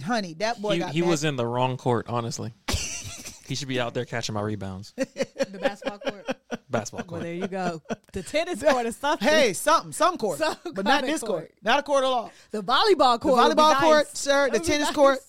[0.05, 2.53] honey, that boy He, he was in the wrong court, honestly.
[3.47, 4.93] he should be out there catching my rebounds.
[4.95, 6.32] The basketball court.
[6.73, 7.81] Basketball Well, there you go.
[8.11, 9.27] The tennis court is something.
[9.27, 11.29] Hey, something, some court, Some but not this court.
[11.31, 11.51] court.
[11.63, 12.31] not a court at all.
[12.51, 13.35] the volleyball court.
[13.55, 13.79] be volleyball nice.
[13.81, 14.95] court, sir, the tennis nice.
[14.95, 15.19] court,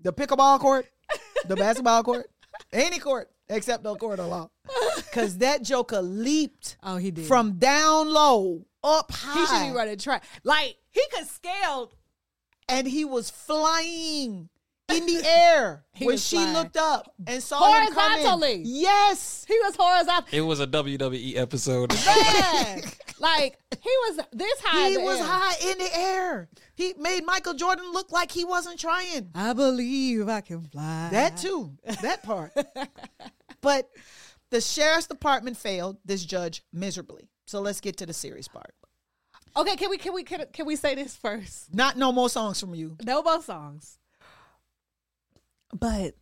[0.00, 0.86] the pickleball court,
[1.46, 2.26] the basketball court,
[2.72, 4.50] any court except no court of law.
[4.96, 7.24] Because that joker leaped Oh, he did.
[7.26, 9.40] from down low up high.
[9.40, 10.22] he should be running track.
[10.44, 11.92] Like he could scale.
[12.68, 14.50] and he was flying
[14.90, 16.52] in the air He when she flying.
[16.54, 18.10] looked up and saw him coming.
[18.24, 18.62] Horizontally.
[18.64, 19.44] Yes.
[19.46, 20.28] He was horizontal.
[20.32, 21.94] It was a WWE episode.
[22.06, 22.82] Man,
[23.20, 24.88] like he was this high.
[24.88, 25.26] He in the was air.
[25.26, 26.48] high in the air.
[26.74, 29.30] He made Michael Jordan look like he wasn't trying.
[29.34, 31.08] I believe I can fly.
[31.10, 31.72] That too.
[32.02, 32.52] That part.
[33.60, 33.88] but
[34.50, 37.28] the sheriff's department failed this judge miserably.
[37.46, 38.74] So let's get to the serious part.
[39.56, 41.74] Okay, can we can we can, can we say this first?
[41.74, 42.96] Not no more songs from you.
[43.04, 43.98] No more songs.
[45.72, 46.14] But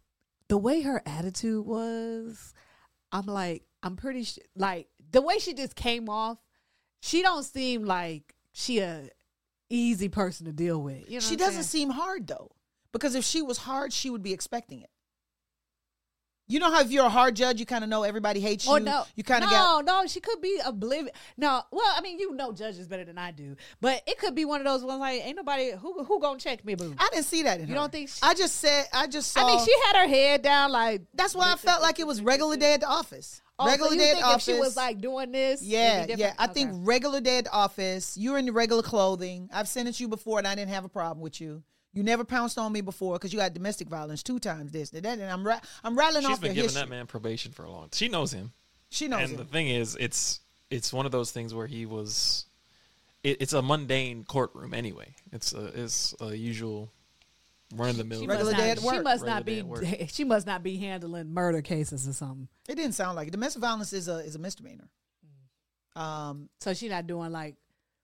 [0.49, 2.53] the way her attitude was,
[3.13, 6.39] I'm like, I'm pretty sure, like the way she just came off,
[7.01, 9.09] she don't seem like she a
[9.71, 11.09] easy person to deal with.
[11.09, 11.89] You know, she doesn't saying?
[11.89, 12.51] seem hard though.
[12.93, 14.91] Because if she was hard, she would be expecting it.
[16.49, 18.77] You know how if you're a hard judge, you kind of know everybody hates oh,
[18.77, 18.83] you.
[18.83, 20.07] Oh, no, You kind of no, got no.
[20.07, 21.15] She could be oblivious.
[21.37, 24.45] No, well, I mean, you know judges better than I do, but it could be
[24.45, 26.95] one of those ones like, ain't nobody who who gonna check me, boo.
[26.99, 27.81] I didn't see that in You her.
[27.81, 30.43] don't think she- I just said I just saw I mean, she had her head
[30.43, 33.43] down, like That's why I felt like it was regular day at the office.
[33.59, 34.45] Oh, so regular you day at think the if office.
[34.45, 36.35] she was like doing this, yeah, yeah.
[36.39, 38.17] I think regular day at the office.
[38.17, 39.49] You're in the regular clothing.
[39.53, 41.63] I've sent it to you before, and I didn't have a problem with you.
[41.97, 44.71] You never pounced on me before because you had domestic violence two times.
[44.71, 46.83] This, and that, and I'm ra- I'm rattling She's off She's been giving history.
[46.83, 47.89] that man probation for a long.
[47.93, 48.53] She knows him,
[48.91, 49.37] She knows and him.
[49.39, 50.41] the thing is, it's
[50.71, 52.45] it's one of those things where he was.
[53.25, 55.15] It, it's a mundane courtroom anyway.
[55.33, 56.91] It's a it's a usual
[57.75, 58.21] run of the mill.
[58.21, 60.07] She Regular must day not, at She must not be.
[60.13, 62.47] She must not be handling murder cases or something.
[62.69, 63.31] It didn't sound like it.
[63.31, 64.89] Domestic violence is a is a misdemeanor.
[65.97, 66.01] Mm.
[66.01, 67.55] Um, So she not doing like.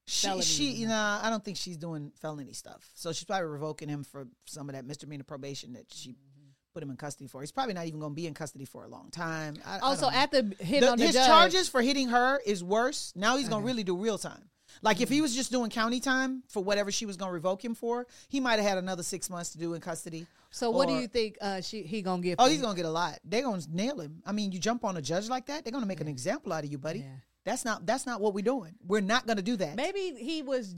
[0.07, 2.89] She she you know I don't think she's doing felony stuff.
[2.95, 6.49] So she's probably revoking him for some of that misdemeanor probation that she Mm-hmm.
[6.75, 7.41] put him in custody for.
[7.41, 9.57] He's probably not even going to be in custody for a long time.
[9.67, 12.09] I, I Also, don't at the hit The- on the his judge, charges for hitting
[12.09, 13.13] her is worse.
[13.15, 14.49] Now he's gonna really do real time.
[14.81, 15.23] Like if he Mm-hmm.
[15.23, 18.59] was just doing county time for whatever she was gonna revoke him for, he might
[18.59, 20.27] have had another six months to do in custody.
[20.51, 21.37] So what do you think?
[21.41, 22.37] Uh, she he gonna get?
[22.39, 23.19] Oh, he's gonna get a lot.
[23.25, 24.23] They're gonna nail him.
[24.27, 26.65] I mean, you jump on a judge like that, they're gonna make an example out
[26.65, 27.01] of you, buddy.
[27.01, 27.07] Yeah.
[27.45, 28.75] That's not that's not what we're doing.
[28.87, 29.77] We're not gonna do that.
[29.77, 30.75] Maybe he was.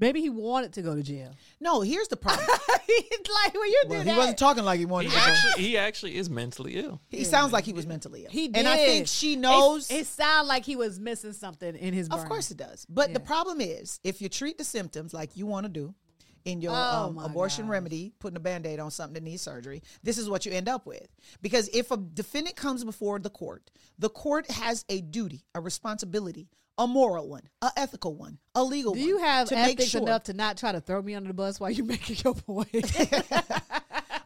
[0.00, 1.32] Maybe he wanted to go to jail.
[1.60, 2.46] No, here's the problem.
[3.44, 4.16] Like when you well, do he that.
[4.16, 5.20] wasn't talking like he wanted He to.
[5.24, 5.30] go.
[5.30, 7.00] actually he actually is mentally ill.
[7.10, 8.30] He sounds like he was mentally ill.
[8.30, 8.56] he did.
[8.56, 9.90] and I think she knows.
[9.90, 12.20] It, it sounded like he was missing something in his brain.
[12.22, 12.86] Of course it does.
[12.88, 15.94] But the problem is, if you treat the symptoms like you want to do
[16.44, 16.74] in your Oh
[17.08, 17.70] um, abortion gosh.
[17.72, 20.68] remedy, putting a band aid on something that needs surgery, this is what you end
[20.68, 21.06] up with.
[21.42, 26.48] Because if a defendant comes before the court, the court has a duty, a responsibility,
[26.78, 29.08] a moral one, a ethical one, a legal Do one.
[29.08, 30.00] you have to ethics sure.
[30.02, 32.70] enough to not try to throw me under the bus while you're making your point?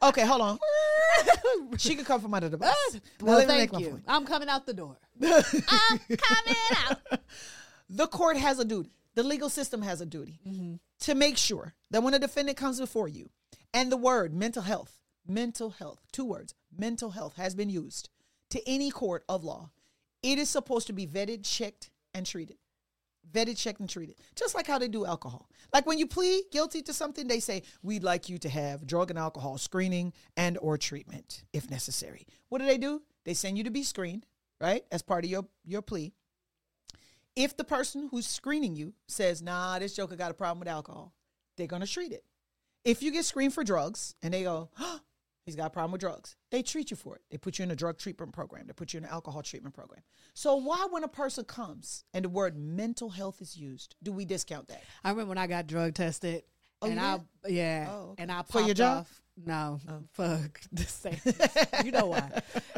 [0.04, 0.58] Okay, hold on.
[1.78, 2.74] she could come from under the bus.
[3.20, 4.00] Now well, thank you.
[4.08, 4.96] I'm coming out the door.
[5.22, 6.56] I'm coming
[6.88, 7.20] out.
[7.88, 8.90] the court has a duty.
[9.14, 10.40] The legal system has a duty
[11.02, 13.30] to make sure that when a defendant comes before you
[13.74, 18.08] and the word mental health, mental health, two words, mental health has been used
[18.50, 19.70] to any court of law,
[20.22, 22.56] it is supposed to be vetted, checked, and treated.
[23.32, 24.16] Vetted, checked, and treated.
[24.36, 25.48] Just like how they do alcohol.
[25.72, 29.10] Like when you plead guilty to something, they say, we'd like you to have drug
[29.10, 32.26] and alcohol screening and or treatment if necessary.
[32.48, 33.02] What do they do?
[33.24, 34.26] They send you to be screened,
[34.60, 34.84] right?
[34.92, 36.12] As part of your, your plea
[37.36, 41.12] if the person who's screening you says, nah, this joker got a problem with alcohol,
[41.56, 42.24] they're going to treat it.
[42.84, 45.00] If you get screened for drugs and they go, oh,
[45.46, 47.22] he's got a problem with drugs, they treat you for it.
[47.30, 49.74] They put you in a drug treatment program, they put you in an alcohol treatment
[49.74, 50.02] program.
[50.34, 54.24] So, why, when a person comes and the word mental health is used, do we
[54.24, 54.82] discount that?
[55.04, 56.42] I remember when I got drug tested,
[56.84, 57.18] Oh, and you I
[57.48, 58.22] yeah, Oh, okay.
[58.24, 58.96] and I For your popped job?
[58.96, 59.00] Oh.
[59.00, 59.22] off.
[59.46, 60.02] No, oh.
[60.12, 61.20] fuck the same.
[61.84, 62.28] you know why?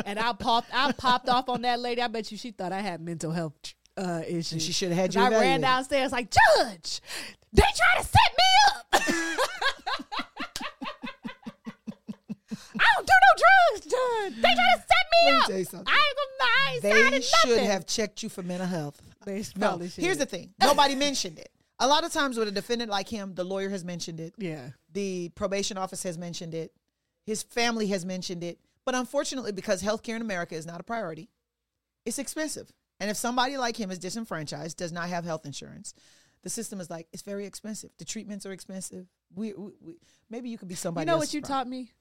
[0.04, 2.02] And I popped, I popped off on that lady.
[2.02, 3.54] I bet you she thought I had mental health
[3.96, 4.64] uh, issues.
[4.64, 7.00] she should have had you I ran downstairs like, Judge,
[7.52, 8.86] they try to set me up.
[12.76, 14.36] I don't do no drugs, Judge.
[14.42, 15.46] They try to set me Let me up.
[15.46, 15.88] tell you something.
[15.88, 16.82] I ain't gonna, I ain't
[17.12, 17.64] They should nothing.
[17.66, 19.00] have checked you for mental health.
[19.24, 19.92] They No, should.
[20.04, 20.52] here's the thing.
[20.60, 21.50] Nobody mentioned it.
[21.80, 24.34] A lot of times with a defendant like him, the lawyer has mentioned it.
[24.38, 24.70] Yeah.
[24.92, 26.72] The probation office has mentioned it.
[27.26, 28.58] His family has mentioned it.
[28.84, 31.30] But unfortunately, because healthcare in America is not a priority,
[32.04, 32.70] it's expensive.
[33.00, 35.94] And if somebody like him is disenfranchised, does not have health insurance,
[36.42, 37.90] the system is like, it's very expensive.
[37.98, 39.06] The treatments are expensive.
[39.34, 39.94] We, we, we
[40.30, 41.58] maybe you could be somebody You know what you problem.
[41.58, 41.92] taught me?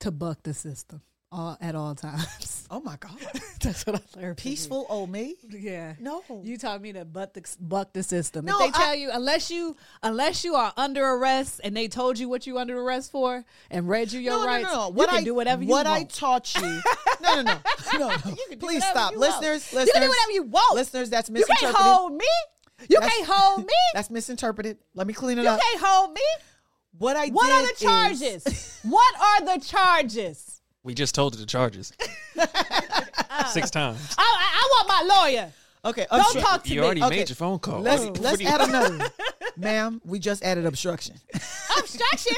[0.00, 1.00] To buck the system
[1.32, 2.53] all at all times.
[2.70, 3.16] Oh my God.
[3.62, 4.36] That's what I learned.
[4.38, 5.36] Peaceful old me?
[5.48, 5.94] Yeah.
[6.00, 6.22] No.
[6.42, 8.44] You taught me to buck the buck the system.
[8.46, 11.88] No, if they I- tell you unless you unless you are under arrest and they
[11.88, 14.76] told you what you under arrest for and read you your no, rights, no, no,
[14.80, 14.86] no.
[14.88, 15.98] you What can I do whatever you what want.
[15.98, 16.80] What I taught you.
[17.22, 17.58] No, no, no,
[17.98, 18.08] no.
[18.26, 18.36] no.
[18.50, 19.40] You Please stop, you want.
[19.40, 19.72] listeners.
[19.72, 20.74] You Listeners, can do whatever you want.
[20.74, 21.74] Listeners, that's you misinterpreted.
[21.74, 22.26] can't hold me.
[22.90, 23.72] You That's- can't hold me.
[23.94, 24.76] That's misinterpreted.
[24.94, 25.58] Let me clean it You up.
[25.58, 26.20] You can't hold me.
[26.98, 28.78] What I What are the charges?
[28.82, 30.53] what are the charges?
[30.84, 31.92] We just told you the charges.
[33.48, 34.14] Six times.
[34.18, 35.52] I, I, I want my lawyer.
[35.86, 36.74] okay, Don't obstru- talk to me.
[36.76, 36.86] You me.
[36.86, 37.16] already Okay.
[37.20, 37.80] made your phone call.
[37.80, 39.10] Let's What- let's you- add another,
[39.56, 40.00] ma'am.
[40.04, 41.16] We just added obstruction.
[41.78, 42.36] Obstruction,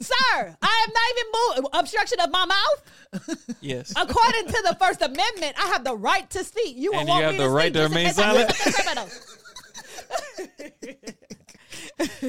[0.00, 0.14] sir.
[0.62, 1.26] I am not even
[1.64, 1.70] moving.
[1.80, 3.56] Obstruction of my mouth.
[3.62, 3.92] Yes.
[3.96, 6.76] According to the First Amendment, I have the right to speak.
[6.76, 8.22] You And want you have me the to right speak to just remain case I
[8.22, 8.48] silent?
[8.56, 9.08] commit a criminal.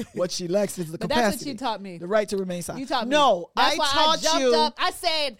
[0.14, 1.50] what she lacks is the But that's what capacity.
[1.50, 1.98] you taught me.
[1.98, 2.80] The right to remain silent.
[2.80, 3.10] You taught me.
[3.12, 4.54] No, That's I why taught I jumped you.
[4.54, 4.74] up.
[4.78, 5.36] I said,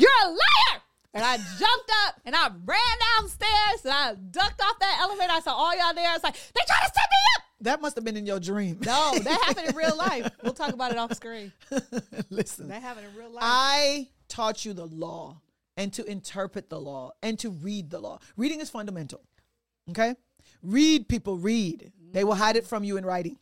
[0.00, 0.82] "You're a liar."
[1.14, 2.78] And I jumped up and I ran
[3.18, 5.32] downstairs and I ducked off that elevator.
[5.32, 6.08] I saw all y'all there.
[6.08, 7.42] I was like, they trying to set me up.
[7.62, 8.78] That must have been in your dream.
[8.84, 10.30] No, that happened in real life.
[10.42, 11.52] We'll talk about it off screen.
[12.30, 13.42] Listen, That happened in real life.
[13.42, 15.40] I taught you the law
[15.76, 18.18] and to interpret the law and to read the law.
[18.36, 19.22] Reading is fundamental.
[19.90, 20.14] Okay?
[20.62, 21.90] Read, people, read.
[22.12, 23.38] They will hide it from you in writing.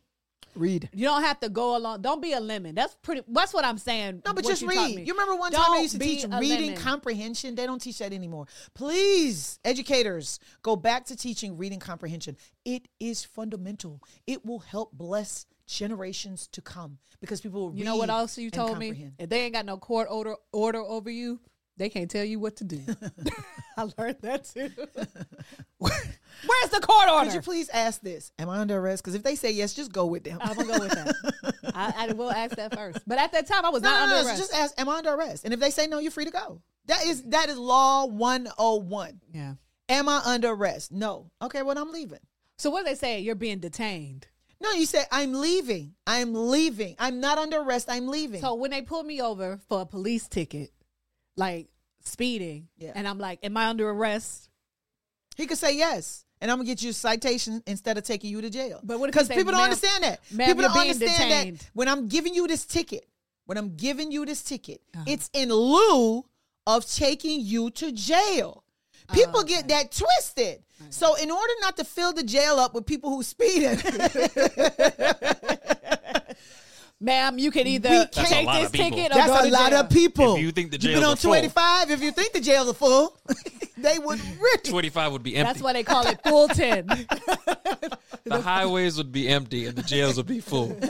[0.57, 0.89] Read.
[0.93, 2.01] You don't have to go along.
[2.01, 2.75] Don't be a lemon.
[2.75, 3.23] That's pretty.
[3.27, 4.23] That's what I'm saying.
[4.25, 5.07] No, but just you read.
[5.07, 6.75] You remember one time I used to teach reading lemon.
[6.75, 7.55] comprehension?
[7.55, 8.47] They don't teach that anymore.
[8.73, 12.37] Please, educators, go back to teaching reading comprehension.
[12.65, 14.01] It is fundamental.
[14.25, 18.49] It will help bless generations to come because people will You know what else you
[18.49, 19.11] told me?
[19.19, 21.39] If they ain't got no court order order over you,
[21.77, 22.81] they can't tell you what to do.
[23.77, 24.71] I learned that too.
[25.79, 27.25] Where's the court order?
[27.25, 28.31] Could you please ask this?
[28.39, 29.03] Am I under arrest?
[29.03, 30.37] Because if they say yes, just go with them.
[30.41, 31.71] I'm gonna go with that.
[31.73, 32.99] I, I will ask that first.
[33.07, 34.39] But at that time, I was No, not no, under no, so arrest.
[34.41, 35.45] Just ask, am I under arrest?
[35.45, 36.61] And if they say no, you're free to go.
[36.85, 39.21] That is that is law 101.
[39.33, 39.53] yeah.
[39.89, 40.91] Am I under arrest?
[40.91, 41.31] No.
[41.41, 42.19] Okay, well, I'm leaving.
[42.57, 43.19] So what do they say?
[43.21, 44.27] You're being detained.
[44.59, 45.93] No, you say, I'm leaving.
[46.07, 46.95] I'm leaving.
[46.99, 47.87] I'm not under arrest.
[47.89, 48.41] I'm leaving.
[48.41, 50.71] So when they pull me over for a police ticket,
[51.37, 51.67] like
[52.03, 52.91] speeding, Yeah.
[52.95, 54.49] and I'm like, "Am I under arrest?"
[55.37, 56.25] he could say yes.
[56.41, 58.79] And I'm gonna get you a citation instead of taking you to jail.
[58.83, 60.21] But what because people don't understand that.
[60.29, 63.07] people don't understand detained." that when I'm giving you this ticket,
[63.45, 65.03] when I'm giving you this ticket, Uh-huh.
[65.07, 66.25] it's in lieu
[66.67, 68.63] of taking you to jail.
[69.13, 70.63] People get that twisted.
[70.89, 73.77] So in order not to fill the jail up with people who speeding,
[76.99, 78.89] Ma'am, you can either can't- That's a take lot this of people.
[78.97, 79.79] ticket or that's go a lot jail.
[79.81, 80.35] of people.
[80.35, 81.31] If you think the You've been jails on are full.
[81.33, 83.17] 285, if you think the jails are full,
[83.77, 85.51] they would really 25 would be empty.
[85.53, 86.87] That's why they call it Fulton.
[88.23, 90.75] the highways would be empty and the jails would be full.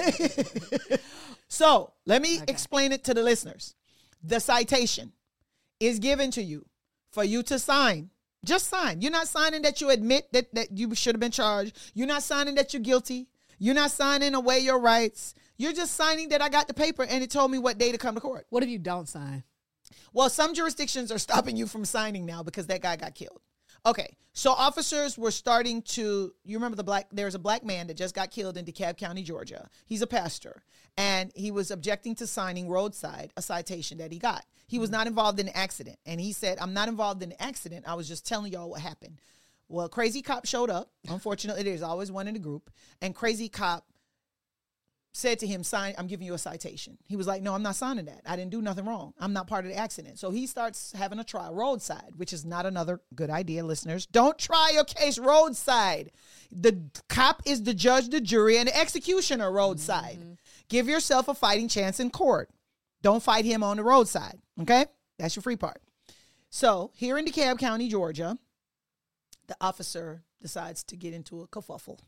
[1.50, 3.74] So let me explain it to the listeners.
[4.24, 5.14] The citation
[5.80, 6.66] is given to you
[7.12, 8.10] for you to sign.
[8.46, 9.02] Just sign.
[9.02, 11.78] You're not signing that you admit that, that you should have been charged.
[11.94, 13.28] You're not signing that you're guilty.
[13.60, 15.34] You're not signing away your rights.
[15.58, 17.98] You're just signing that I got the paper and it told me what day to
[17.98, 18.46] come to court.
[18.50, 19.44] what if you don't sign?
[20.14, 23.42] Well, some jurisdictions are stopping you from signing now because that guy got killed.
[23.86, 26.34] Okay, so officers were starting to.
[26.44, 27.08] You remember the black?
[27.12, 29.70] There's a black man that just got killed in DeKalb County, Georgia.
[29.86, 30.64] He's a pastor,
[30.98, 34.46] and he was objecting to signing roadside a citation that he got.
[34.68, 37.42] He was not involved in the accident, and he said, "I'm not involved in the
[37.42, 37.86] accident.
[37.88, 39.22] I was just telling y'all what happened."
[39.70, 40.92] Well, crazy cop showed up.
[41.08, 42.70] Unfortunately, there's always one in the group,
[43.02, 43.86] and crazy cop
[45.18, 45.96] said to him, "Sign.
[45.98, 48.22] I'm giving you a citation." He was like, "No, I'm not signing that.
[48.26, 49.14] I didn't do nothing wrong.
[49.20, 52.46] I'm not part of the accident." So he starts having a trial roadside, which is
[52.46, 54.06] not another good idea, listeners.
[54.06, 56.12] Don't try your case roadside.
[56.52, 60.20] The cop is the judge, the jury, and the executioner roadside.
[60.20, 60.34] Mm-hmm.
[60.70, 62.52] Give yourself a fighting chance in court.
[63.02, 64.40] Don't fight him on the roadside.
[64.62, 64.86] Okay,
[65.18, 65.82] that's your free part.
[66.50, 68.38] So here in DeKalb County, Georgia,
[69.48, 72.00] the officer decides to get into a kerfuffle.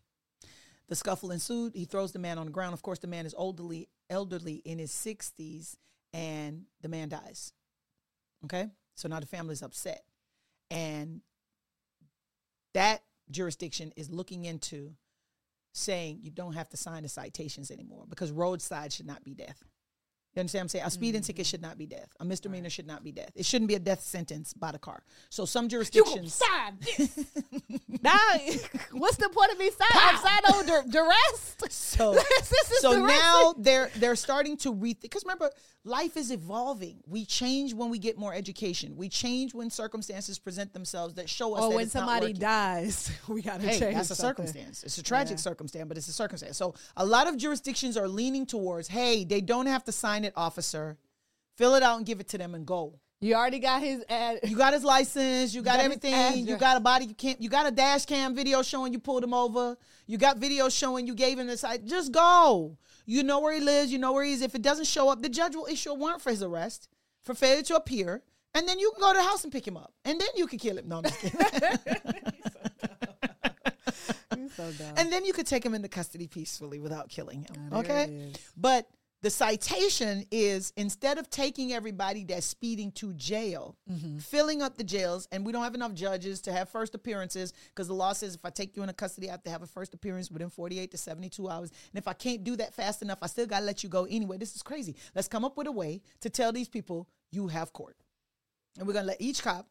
[0.90, 1.76] The scuffle ensued.
[1.76, 2.74] He throws the man on the ground.
[2.74, 5.78] Of course, the man is elderly, elderly in his 60s,
[6.14, 7.54] and the man dies.
[8.46, 8.70] Okay?
[8.96, 10.04] So now the family's upset.
[10.72, 11.22] And
[12.74, 14.96] that jurisdiction is looking into
[15.74, 19.64] saying you don't have to sign the citations anymore because roadside should not be death.
[20.40, 20.86] You understand what I'm saying?
[20.86, 21.50] A speeding ticket mm.
[21.50, 22.08] should not be death.
[22.22, 23.32] A misdemeanor should not be death.
[23.36, 25.04] It shouldn't be a death sentence by the car.
[25.30, 26.34] So some You jurisdictions.
[26.34, 27.26] sign this?
[28.02, 28.12] nah,
[28.94, 29.92] what's the point of me signing?
[29.92, 31.58] I'm signing over dur- duress.
[31.70, 32.18] So,
[32.80, 33.20] so duress.
[33.20, 35.02] now they're they're starting to rethink.
[35.02, 35.52] Because remember,
[35.86, 36.97] life is evolving.
[37.07, 38.95] We change when we get more education.
[38.97, 41.63] We change when circumstances present themselves that show us.
[41.63, 43.95] or when somebody dies, we gotta Hey, change.
[43.95, 44.47] that's a something.
[44.47, 44.84] circumstance.
[44.84, 45.41] It's a tragic Yeah.
[45.41, 46.57] circumstance, but it's a circumstance.
[46.57, 50.34] So a lot of jurisdictions are leaning towards, hey, they don't have to sign it,
[50.36, 50.97] officer.
[51.57, 52.99] Fill it out and give it to them and go.
[53.21, 54.39] You already got his ad.
[54.45, 55.53] You got his license.
[55.53, 56.47] You got, got everything.
[56.47, 57.03] You got a body.
[57.05, 57.41] You can't.
[57.41, 59.77] You got a dash cam video showing you pulled him over.
[60.07, 61.86] You got video showing you gave him the side.
[61.86, 62.77] Just go.
[63.10, 63.91] You know where he lives.
[63.91, 64.43] You know where he is.
[64.43, 66.88] If it doesn't show up, the judge will issue a warrant for his arrest
[67.24, 68.22] for failure to appear,
[68.53, 70.45] and then you can go to the house and pick him up, and then you
[70.45, 70.88] can kill him.
[70.88, 71.39] No, I'm just kidding.
[74.38, 74.93] He's so dumb.
[74.97, 77.55] and then you could take him into custody peacefully without killing him.
[77.74, 78.88] Okay, but
[79.22, 84.20] the citation is instead of taking everybody that's speeding to jail, Mm-hmm.
[84.20, 87.88] filling up the jails, and we don't have enough judges to have first appearances because
[87.88, 89.93] the law says if I take you into custody, I have to have a first
[89.93, 91.72] appearance within 48 to 72 hours.
[91.91, 94.05] And if I can't do that fast enough, I still got to let you go
[94.05, 94.38] anyway.
[94.38, 94.95] This is crazy.
[95.15, 97.97] Let's come up with a way to tell these people you have court.
[98.78, 99.67] And we're going to let each cop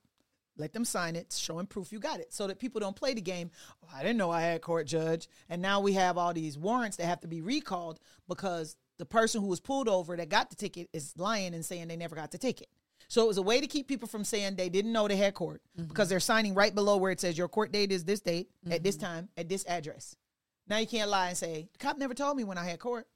[0.59, 3.21] let them sign it, showing proof you got it, so that people don't play the
[3.21, 3.49] game.
[3.85, 5.29] Oh, I didn't know I had court, judge.
[5.49, 9.41] And now we have all these warrants that have to be recalled because the person
[9.41, 12.31] who was pulled over that got the ticket is lying and saying they never got
[12.31, 12.69] the ticket.
[13.09, 15.35] So it was a way to keep people from saying they didn't know they had
[15.35, 15.89] court mm-hmm.
[15.89, 18.83] because they're signing right below where it says your court date is this date at
[18.83, 19.07] this mm-hmm.
[19.07, 20.15] time at this address.
[20.69, 23.07] Now you can't lie and say the cop never told me when I had court.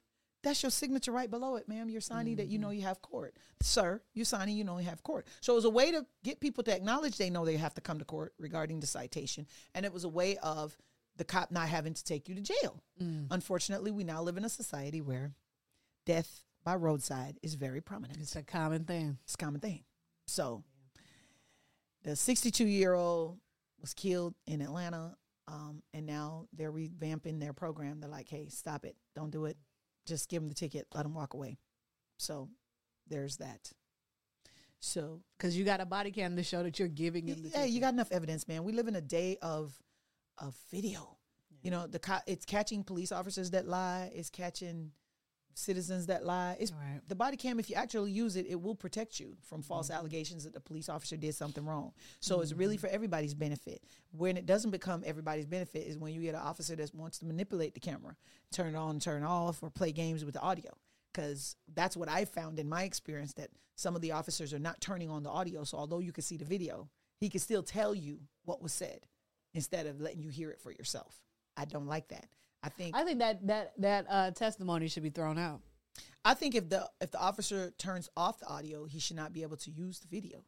[0.42, 1.88] That's your signature right below it, ma'am.
[1.88, 2.68] You're signing that you mm-hmm.
[2.68, 3.36] know you have court.
[3.60, 5.26] Sir, you're signing you know you have court.
[5.40, 7.80] So it was a way to get people to acknowledge they know they have to
[7.80, 9.46] come to court regarding the citation.
[9.74, 10.76] And it was a way of
[11.16, 12.82] the cop not having to take you to jail.
[13.00, 13.26] Mm.
[13.30, 15.32] Unfortunately, we now live in a society where
[16.06, 18.20] death by roadside is very prominent.
[18.20, 19.18] It's a common thing.
[19.24, 19.84] It's a common thing.
[20.26, 20.62] So
[22.04, 23.38] the 62 year old
[23.80, 25.16] was killed in Atlanta.
[25.48, 28.00] Um, and now they're revamping their program.
[28.00, 28.96] They're like, hey, stop it.
[29.16, 29.56] Don't do it.
[30.06, 30.86] Just give them the ticket.
[30.94, 31.58] Let them walk away.
[32.18, 32.48] So
[33.08, 33.72] there's that.
[34.80, 37.64] So Because you got a body cam to show that you're giving him the yeah,
[37.64, 38.64] you got enough evidence, man.
[38.64, 39.72] We live in a day of
[40.38, 41.18] of video.
[41.62, 44.10] You know, the co- it's catching police officers that lie.
[44.12, 44.90] It's catching
[45.54, 46.56] citizens that lie.
[46.58, 47.00] It's Right.
[47.08, 47.58] the body cam.
[47.58, 49.98] If you actually use it, it will protect you from false mm-hmm.
[49.98, 51.92] allegations that the police officer did something wrong.
[52.20, 52.86] So it's really mm-hmm.
[52.86, 53.82] for everybody's benefit.
[54.10, 57.26] When it doesn't become everybody's benefit is when you get an officer that wants to
[57.26, 58.16] manipulate the camera,
[58.50, 60.70] turn it on, turn off, or play games with the audio.
[61.12, 64.80] Because that's what I found in my experience that some of the officers are not
[64.80, 65.64] turning on the audio.
[65.64, 66.88] So although you can see the video,
[67.18, 69.06] he can still tell you what was said
[69.54, 71.20] instead of letting you hear it for yourself.
[71.56, 72.26] I don't like that.
[72.62, 75.60] I think I think that that that uh, testimony should be thrown out.
[76.24, 79.42] I think if the if the officer turns off the audio, he should not be
[79.42, 80.44] able to use the video.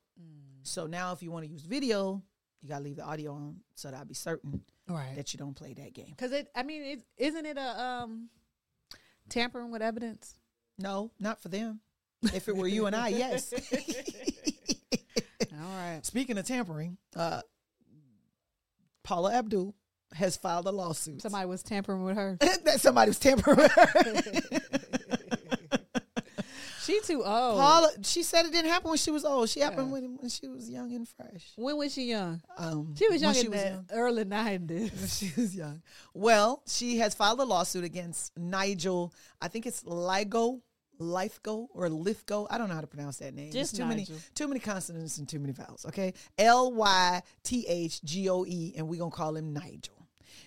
[0.62, 2.22] So now, if you want to use video,
[2.62, 5.14] you gotta leave the audio on so that I'll be certain Right.
[5.16, 6.06] that you don't play that game.
[6.10, 8.28] Because it, I mean, it, isn't it a um,
[9.28, 10.34] tampering with evidence?
[10.78, 11.80] No, not for them.
[12.22, 13.52] If it were you and I, yes.
[15.52, 16.00] All right.
[16.06, 17.42] Speaking of tampering, uh,
[19.02, 19.74] Paula Abdul
[20.14, 21.22] has filed a lawsuit.
[21.22, 22.36] Somebody was tampering with her.
[22.64, 24.60] that somebody was tampering with her.
[26.84, 27.58] She too old.
[27.58, 29.48] Paula, she said it didn't happen when she was old.
[29.48, 29.92] She happened Yeah.
[29.94, 31.52] when, when she was young and fresh.
[31.56, 32.42] when was she young?
[32.58, 35.16] Um, She was young when in the early nineties.
[35.18, 35.80] She was young.
[36.12, 39.14] Well, she has filed a lawsuit against Nigel.
[39.40, 40.60] I think it's Ligo,
[41.00, 42.46] Lithgo, or Lithgo.
[42.50, 43.50] I don't know how to pronounce that name.
[43.50, 45.86] Just It's too many, too many consonants and too many vowels.
[45.86, 49.93] Okay, L Y T H G O E, and we're gonna call him Nigel.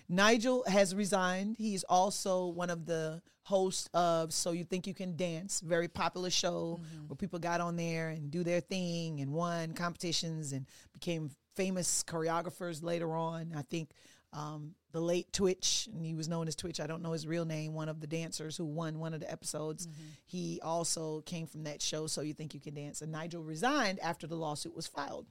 [0.08, 1.56] Nigel has resigned.
[1.58, 6.30] He's also one of the hosts of So You Think You Can Dance, very popular
[6.30, 11.30] show where people got on there and do their thing and won competitions and became
[11.56, 13.52] famous choreographers later on.
[13.56, 13.90] I think
[14.32, 16.80] um, the late Twitch, and he was known as Twitch.
[16.80, 17.72] I don't know his real name.
[17.72, 19.88] One of the dancers who won one of the episodes.
[20.26, 22.06] He also came from that show.
[22.06, 23.00] So You Think You Can Dance.
[23.00, 25.26] And Nigel resigned after the lawsuit was filed.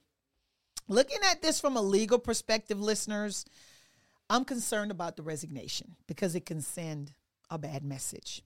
[0.88, 3.44] Looking at this from a legal perspective, listeners,
[4.30, 7.12] I'm concerned about the resignation because it can send
[7.50, 8.42] a bad message.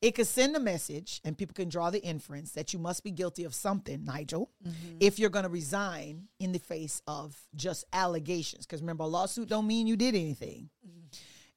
[0.00, 3.10] It could send a message, and people can draw the inference that you must be
[3.10, 4.96] guilty of something, Nigel, mm-hmm.
[5.00, 8.64] if you're going to resign in the face of just allegations.
[8.64, 10.70] Because remember, a lawsuit don't mean you did anything.
[10.86, 10.98] Mm-hmm.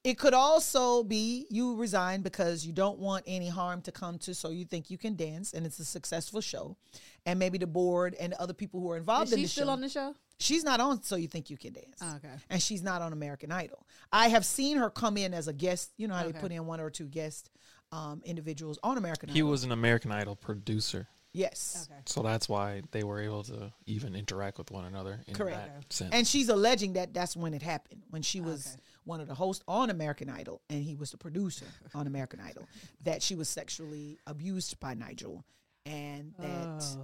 [0.04, 4.34] It could also be you resign because you don't want any harm to come to,
[4.34, 6.76] so you think you can dance, and it's a successful show,
[7.24, 9.66] and maybe the board and other people who are involved Is in she the still
[9.66, 9.72] show.
[9.72, 10.16] on the show?
[10.42, 11.98] She's not on So You Think You Can Dance.
[12.02, 12.34] Oh, okay.
[12.50, 13.86] And she's not on American Idol.
[14.12, 15.92] I have seen her come in as a guest.
[15.96, 16.32] You know how Okay.
[16.32, 17.48] they put in one or two guests.
[17.94, 19.36] um, individuals on American He Idol.
[19.48, 21.86] He was an American Idol producer, yes.
[21.90, 22.00] Okay.
[22.06, 25.58] so that's why they were able to even interact with one another in Correct.
[25.82, 26.10] that sense.
[26.14, 28.76] And she's alleging that that's when it happened, when she was Okay.
[29.04, 32.66] one of the hosts on American Idol and he was the producer on American Idol,
[33.02, 35.44] that she was sexually abused by Nigel.
[35.84, 36.96] And that,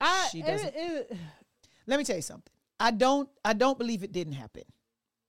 [0.00, 0.28] Oh.
[0.32, 1.12] She doesn't- it-
[1.86, 2.50] let me tell you something.
[2.82, 4.64] I don't, I don't believe it didn't happen.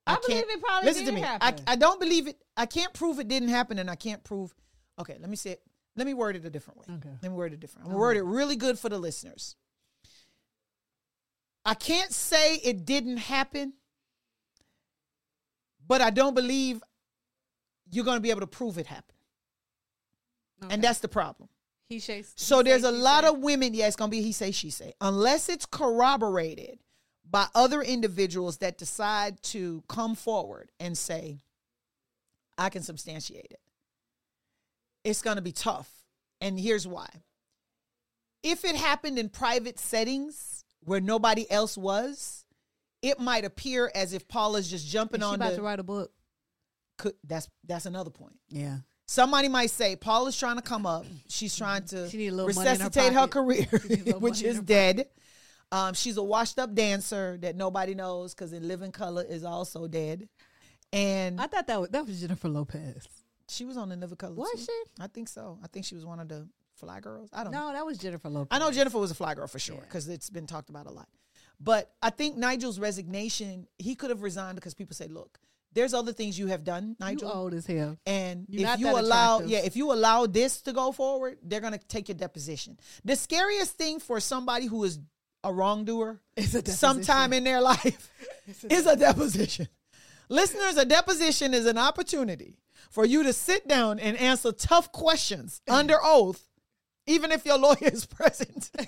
[0.07, 1.21] I can't- believe it probably listen to me.
[1.21, 1.63] happen.
[1.67, 2.37] I, I don't believe it.
[2.57, 4.53] I can't prove it didn't happen, and I can't prove.
[4.99, 5.61] Okay, let me say it.
[5.95, 6.95] Let me word it a different way.
[6.95, 7.09] Okay.
[7.21, 7.85] Let me word it different.
[7.85, 9.55] I'm gonna word it really good for the listeners.
[11.65, 13.73] I can't say it didn't happen,
[15.87, 16.83] but I don't believe
[17.91, 19.17] you're going to be able to prove it happened,
[20.63, 20.73] Okay.
[20.73, 21.47] and that's the problem.
[21.87, 22.33] he says.
[22.35, 23.29] So he there's say, a lot say.
[23.29, 23.73] of women.
[23.73, 24.93] Yeah, it's gonna be he say she say.
[24.99, 26.79] Unless it's corroborated
[27.33, 31.39] by other individuals that decide to come forward and say,
[32.59, 33.59] "I can substantiate it."
[35.03, 35.89] It's gonna be tough,
[36.39, 37.09] and here's why.
[38.43, 42.45] If it happened in private settings where nobody else was,
[43.01, 45.55] it might appear as if Paula's just jumping Is she on about the.
[45.57, 46.11] to write a book.
[46.99, 48.39] could, that's that's another point.
[48.49, 48.77] Yeah.
[49.07, 51.05] Somebody might say Paula's trying to come up.
[51.29, 54.01] She's trying to She need a little money in her resuscitate her, career, She need
[54.01, 55.07] a little which is dead.
[55.73, 59.87] Um, she's a washed up dancer that nobody knows because in Living Color is also
[59.87, 60.29] dead.
[60.91, 63.07] And I thought that was, that was Jennifer Lopez.
[63.49, 64.35] she was on In Living Color.
[64.35, 64.57] Was too.
[64.59, 65.01] she?
[65.03, 65.57] I think so.
[65.63, 67.29] I think she was one of the fly girls.
[67.33, 67.67] I don't know.
[67.69, 68.49] No, that was Jennifer Lopez.
[68.51, 69.81] I know Jennifer was a fly girl for sure Yeah.
[69.81, 71.07] because it's been talked about a lot.
[71.59, 75.39] But I think Nigel's resignation, he could have resigned because people say, look,
[75.71, 77.31] there's other things you have done, You Nigel.
[77.31, 77.97] old as hell.
[78.05, 79.49] And You're if you allow, attractive.
[79.49, 82.77] yeah, if you allow this to go forward, they're gonna take your deposition.
[83.03, 84.99] The scariest thing for somebody who is
[85.43, 86.77] a wrongdoer It's a deposition.
[86.77, 88.09] sometime in their life
[88.69, 89.67] is a deposition.
[90.29, 92.57] Listeners, a deposition is an opportunity
[92.89, 96.47] for you to sit down and answer tough questions under oath,
[97.05, 98.71] even if your lawyer is present.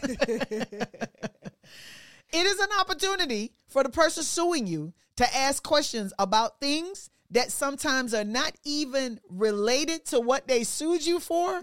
[2.34, 7.52] It is an opportunity for the person suing you to ask questions about things that
[7.52, 11.62] sometimes are not even related to what they sued you for,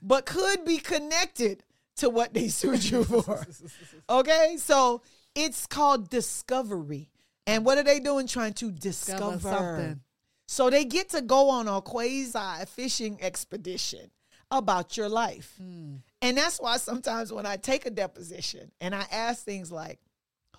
[0.00, 1.62] but could be connected
[1.96, 3.46] to what they sued you for.
[4.08, 4.56] Okay?
[4.58, 5.02] So
[5.34, 7.10] it's called discovery.
[7.46, 8.26] And what are they doing?
[8.26, 10.00] Trying to discover, something.
[10.46, 14.10] So they get to go on a quasi fishing expedition
[14.50, 15.54] about your life.
[15.58, 15.96] Hmm.
[16.22, 19.98] And that's why sometimes when I take a deposition and I ask things like,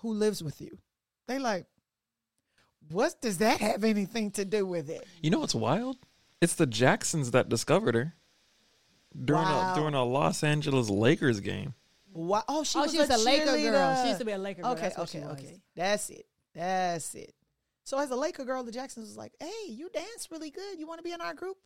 [0.00, 0.78] who lives with you?
[1.26, 1.66] They like,
[2.90, 5.04] what does that have anything to do with it?
[5.22, 5.96] You know what's wild?
[6.40, 8.14] It's the Jacksons that discovered her
[9.24, 9.72] during Wow.
[9.72, 11.74] a during a Los Angeles Lakers game.
[12.12, 12.42] Why?
[12.48, 14.02] Oh, she Oh, was she was a Laker girl.
[14.02, 14.72] She used to be a Laker girl.
[14.72, 15.62] Okay, That's okay, okay.
[15.74, 16.26] That's it.
[16.54, 17.34] That's it.
[17.84, 20.78] So as a Laker girl, the Jacksons was like, "Hey, you dance really good.
[20.78, 21.56] You want to be in our group?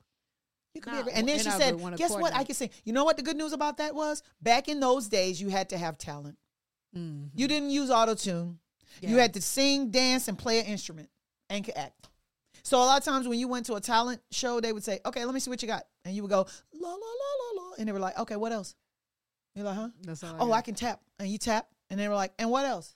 [0.75, 1.11] You could be." Nah, A.
[1.13, 2.35] And then she said, group, "Guess what?
[2.35, 4.23] I can sing." You know what the good news about that was?
[4.43, 6.37] Back in those days, you had to have talent.
[6.97, 7.31] Mhm.
[7.35, 8.59] You didn't use auto tune.
[9.01, 11.09] You had to sing, dance, and play an instrument
[11.49, 12.09] and could act.
[12.65, 15.01] So a lot of times when you went to a talent show, they would say,
[15.07, 17.63] "Okay, let me see what you got," and you would go la la la la
[17.63, 18.75] la, and they were like, "Okay, what else?"
[19.55, 20.53] You're like, "Huh?" That's all oh, got.
[20.53, 22.95] I can tap, and you tap, and they were like, "And what else?"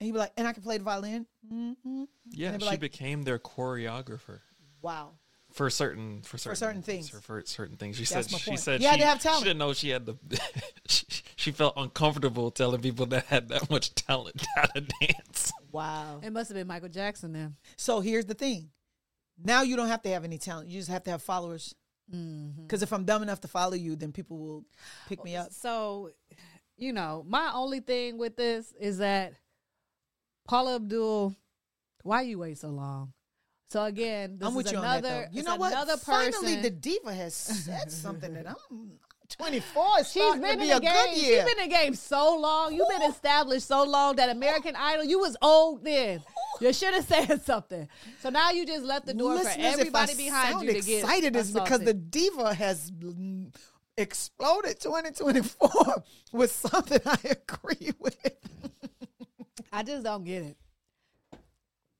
[0.00, 2.80] And you be like, "And I can play the violin." hmm Yeah, be she like-
[2.80, 4.40] became their choreographer
[4.80, 5.12] Wow.
[5.52, 7.08] for certain for certain certain things.
[7.08, 9.38] For, for certain things, she That's said she said You had she, to have talent.
[9.40, 10.16] she didn't know she had the.
[10.88, 11.04] she,
[11.36, 15.52] she felt uncomfortable telling people that had that much talent how to dance.
[15.72, 16.20] Wow.
[16.22, 17.56] It must have been Michael Jackson then.
[17.76, 18.70] So here's the thing.
[19.42, 20.68] Now you don't have to have any talent.
[20.68, 21.74] You just have to have followers.
[22.14, 22.62] Mm-hmm.
[22.62, 24.64] Because if I'm dumb enough to follow you, then people will
[25.08, 25.52] pick me up.
[25.52, 26.10] So,
[26.76, 29.34] you know, my only thing with this is that
[30.46, 31.34] Paula Abdul,
[32.02, 33.12] why you wait so long?
[33.70, 34.96] So again, this I'm with is you another.
[34.96, 35.32] on that.
[35.32, 35.36] Though.
[35.38, 35.72] You know what?
[35.72, 36.32] Another person.
[36.32, 38.92] Finally, the diva has said something that I'm
[39.28, 39.84] 24.
[39.98, 40.92] It's She's been to be in a the game.
[40.92, 41.44] good year.
[41.44, 42.74] She's been in the game so long.
[42.74, 46.22] You've been established so long that American Idol, you was old then.
[46.60, 47.88] You should have said something.
[48.20, 51.36] So now you just left the door Listeners, for everybody behind you to get excited
[51.36, 52.90] is because the diva has
[53.96, 56.02] exploded 2024
[56.32, 58.16] with something I agree with.
[59.72, 60.56] I just don't get it.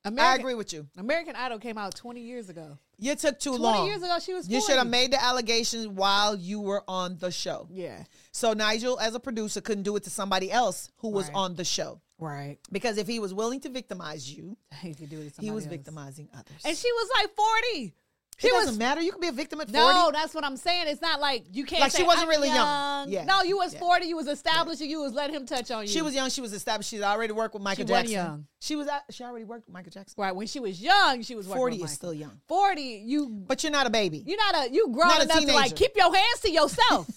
[0.04, 0.86] I agree with you.
[0.96, 2.78] American Idol came out 20 years ago.
[2.98, 3.86] You took too 20 long.
[3.86, 4.54] years ago, she was 40.
[4.54, 7.68] You should have made the allegations while you were on the show.
[7.70, 8.02] Yeah.
[8.32, 11.36] So Nigel, as a producer, couldn't do it to somebody else who was Right.
[11.36, 12.00] on the show.
[12.18, 12.58] Right.
[12.72, 15.64] Because if he was willing to victimize you, He could do it to he was
[15.64, 15.70] else.
[15.70, 16.60] victimizing others.
[16.64, 17.94] And she was like 40.
[18.38, 19.00] It She was- doesn't matter.
[19.00, 19.76] You can be a victim at 40.
[19.82, 20.84] No, that's what I'm saying.
[20.86, 21.80] It's not like you can't.
[21.80, 23.24] Like, she wasn't "I'm really young." Yeah.
[23.24, 23.80] No, you was Yeah.
[23.80, 24.06] 40.
[24.06, 24.80] You was established.
[24.80, 25.88] and You was letting him touch on you.
[25.88, 26.30] She was young.
[26.30, 26.88] She was established.
[26.88, 28.12] She's already worked with Michael She Jackson.
[28.12, 28.46] young.
[28.60, 28.86] She was.
[28.86, 30.14] At, she already worked with Michael Jackson.
[30.22, 31.22] right when she was young.
[31.22, 33.02] She was working Forty with is still young, 40.
[33.04, 34.22] You but you're not a baby.
[34.24, 37.08] you're not a you grown Not enough to like keep your hands to yourself.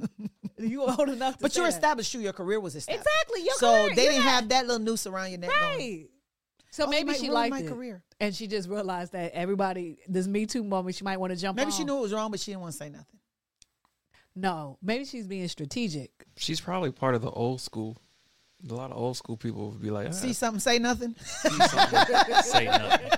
[0.58, 1.42] you old enough to.
[1.42, 2.12] but say you're established.
[2.14, 3.06] You, your career was established.
[3.06, 3.44] Exactly.
[3.44, 5.50] Your so career, they didn't have that little noose around your neck.
[5.58, 6.06] Going, right.
[6.76, 8.02] So "Oh, maybe she liked my it, career.
[8.20, 11.56] and she just realized that everybody this Me Too moment she might want to jump.
[11.56, 11.72] Maybe on.
[11.72, 13.18] she knew it was wrong, but she didn't want to say nothing.
[14.34, 16.10] No, maybe she's being strategic.
[16.36, 17.96] She's probably part of the old school.
[18.68, 21.14] A lot of old school people would be like, ah, See something, say nothing.
[22.42, 23.10] say nothing.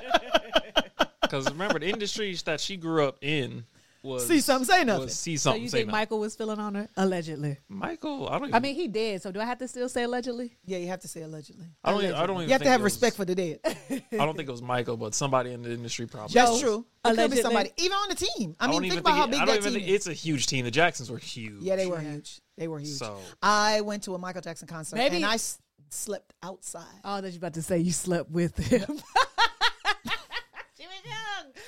[1.20, 3.64] Because remember, the industries that she grew up in
[4.09, 5.04] was See something, say nothing.
[5.04, 6.00] Was see So something, you say think nothing.
[6.00, 7.59] Michael was feeling on her allegedly?
[7.68, 8.48] Michael, I don't.
[8.48, 9.22] Even, I mean, he did.
[9.22, 10.56] So do I have to still say allegedly?
[10.64, 11.66] Yeah, you have to say allegedly.
[11.84, 12.02] I don't.
[12.02, 12.48] Even, I don't even.
[12.48, 13.61] You have to have it was- respect for the dead.
[13.64, 16.34] I don't think it was Michael, but somebody in the industry probably.
[16.34, 16.86] That's Joe, true.
[17.04, 17.42] It could be allegedly.
[17.42, 18.56] somebody, even on the team.
[18.59, 19.88] I I mean, don't think even about how big I don't that even team think
[19.90, 19.94] is.
[19.94, 20.64] it's a huge team.
[20.64, 21.62] The Jacksons were huge.
[21.62, 22.40] Yeah, they were huge.
[22.56, 22.96] They were huge.
[22.98, 25.59] So- I went to a Michael Jackson concert Maybe- and I s-
[25.90, 26.84] slept outside.
[27.04, 28.84] Oh, that you about to say you slept with him.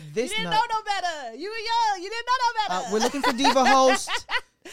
[0.00, 0.14] she was young.
[0.14, 1.36] This you didn't nut- know no better.
[1.36, 2.02] You were young.
[2.02, 2.92] You didn't know no Uh, better.
[2.92, 4.10] we're looking for diva host.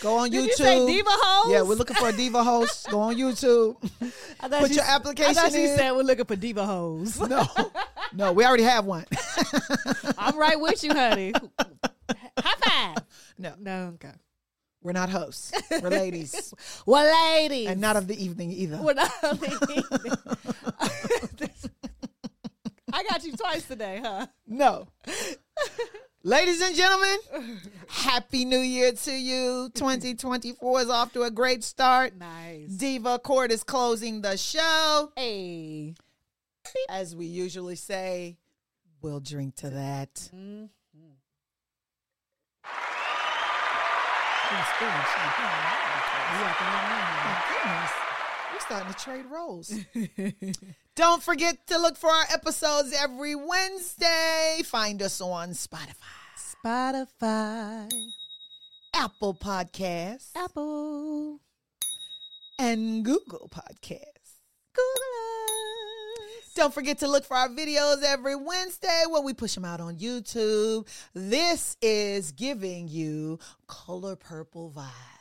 [0.01, 0.47] Go on Did YouTube.
[0.47, 1.49] you say diva host?
[1.51, 2.89] Yeah, we're looking for a diva host.
[2.89, 3.77] Go on YouTube.
[4.41, 5.77] I put she- your application I thought she in.
[5.77, 7.19] said we're looking for diva hoes.
[7.19, 7.45] No,
[8.13, 9.05] no, we already have one.
[10.17, 11.33] I'm right with you, honey.
[12.37, 12.55] High
[12.95, 13.03] five.
[13.39, 14.11] No, No, okay.
[14.81, 15.51] we're not hosts.
[15.71, 16.53] We're ladies,
[16.85, 17.05] Well,
[17.35, 17.67] ladies.
[17.67, 18.77] and not of the evening either.
[18.77, 20.76] We're not I got
[23.27, 24.27] you twice today, huh?
[24.47, 24.87] No.
[26.23, 27.17] Ladies and gentlemen,
[27.87, 29.69] happy new year to you.
[29.75, 32.15] 2024 is off to a great start.
[32.17, 32.69] Nice.
[32.69, 35.11] Diva Court is closing the show.
[35.15, 35.95] Hey.
[36.89, 38.37] As we usually say,
[39.01, 40.13] we'll drink to that.
[40.33, 40.65] Mm-hmm.
[47.63, 48.06] Goodness.
[48.57, 49.71] We're starting to trade roles.
[50.95, 54.61] Don't forget to look for our episodes every Wednesday.
[54.65, 55.93] Find us on Spotify,
[56.65, 57.91] Spotify,
[58.95, 61.39] Apple Podcasts, Apple,
[62.57, 64.39] and Google Podcasts.
[64.73, 66.27] Google.
[66.55, 69.97] Don't forget to look for our videos every Wednesday when we push them out on
[69.97, 70.87] YouTube.
[71.13, 73.37] This is giving you
[73.67, 75.16] Color Purple vibe.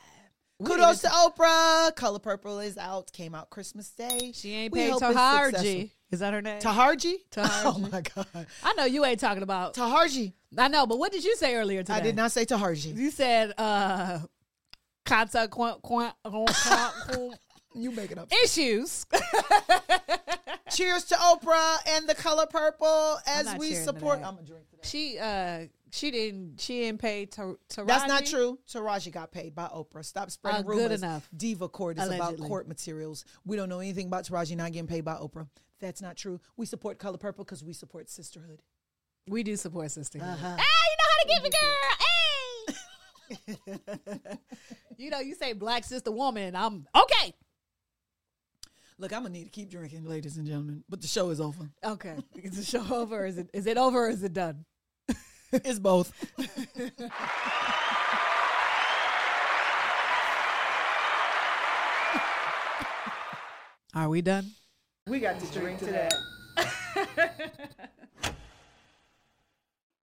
[0.63, 1.95] Kudos to Oprah.
[1.95, 3.11] Color Purple is out.
[3.11, 4.31] Came out Christmas Day.
[4.33, 5.91] She ain't We paid Taharji.
[6.09, 6.59] Is that her name?
[6.61, 7.15] Taharji?
[7.31, 7.61] Taharji.
[7.65, 8.47] Oh my God.
[8.63, 9.75] I know you ain't talking about.
[9.75, 10.33] Taharji.
[10.57, 11.93] I know, but what did you say earlier today?
[11.97, 12.95] I did not say Taharji.
[12.95, 14.19] You said uh,
[15.05, 15.81] consequent
[17.77, 18.31] You make it up.
[18.43, 19.05] issues.
[20.71, 24.17] Cheers to Oprah and the Color Purple as we support.
[24.19, 24.85] I'm gonna drink to that.
[24.85, 28.59] she uh, she didn't she didn't pay to to That's not true.
[28.69, 30.03] Taraji got paid by Oprah.
[30.03, 31.01] Stop spreading Uh, good rumors.
[31.01, 31.29] enough.
[31.35, 32.35] Diva Court is Allegedly.
[32.35, 33.23] about court materials.
[33.45, 35.47] We don't know anything about Taraji not getting paid by Oprah.
[35.79, 36.39] That's not true.
[36.57, 38.61] We support Color Purple because we support sisterhood.
[39.27, 40.27] We do support sisterhood.
[40.27, 40.57] Uh-huh.
[40.57, 43.57] Hey, you know how to give it, girl.
[43.69, 44.37] Hey.
[44.97, 46.55] you know, you say black sister woman.
[46.55, 47.33] I'm okay.
[48.99, 50.83] Look, I'm gonna need to keep drinking, ladies and gentlemen.
[50.89, 51.69] But the show is over.
[51.83, 52.15] Okay.
[52.35, 53.25] Is the show over?
[53.25, 54.65] Is it is it over or is it done?
[55.51, 56.11] it's both.
[63.93, 64.51] Are we done?
[65.07, 66.13] We got to drink to that.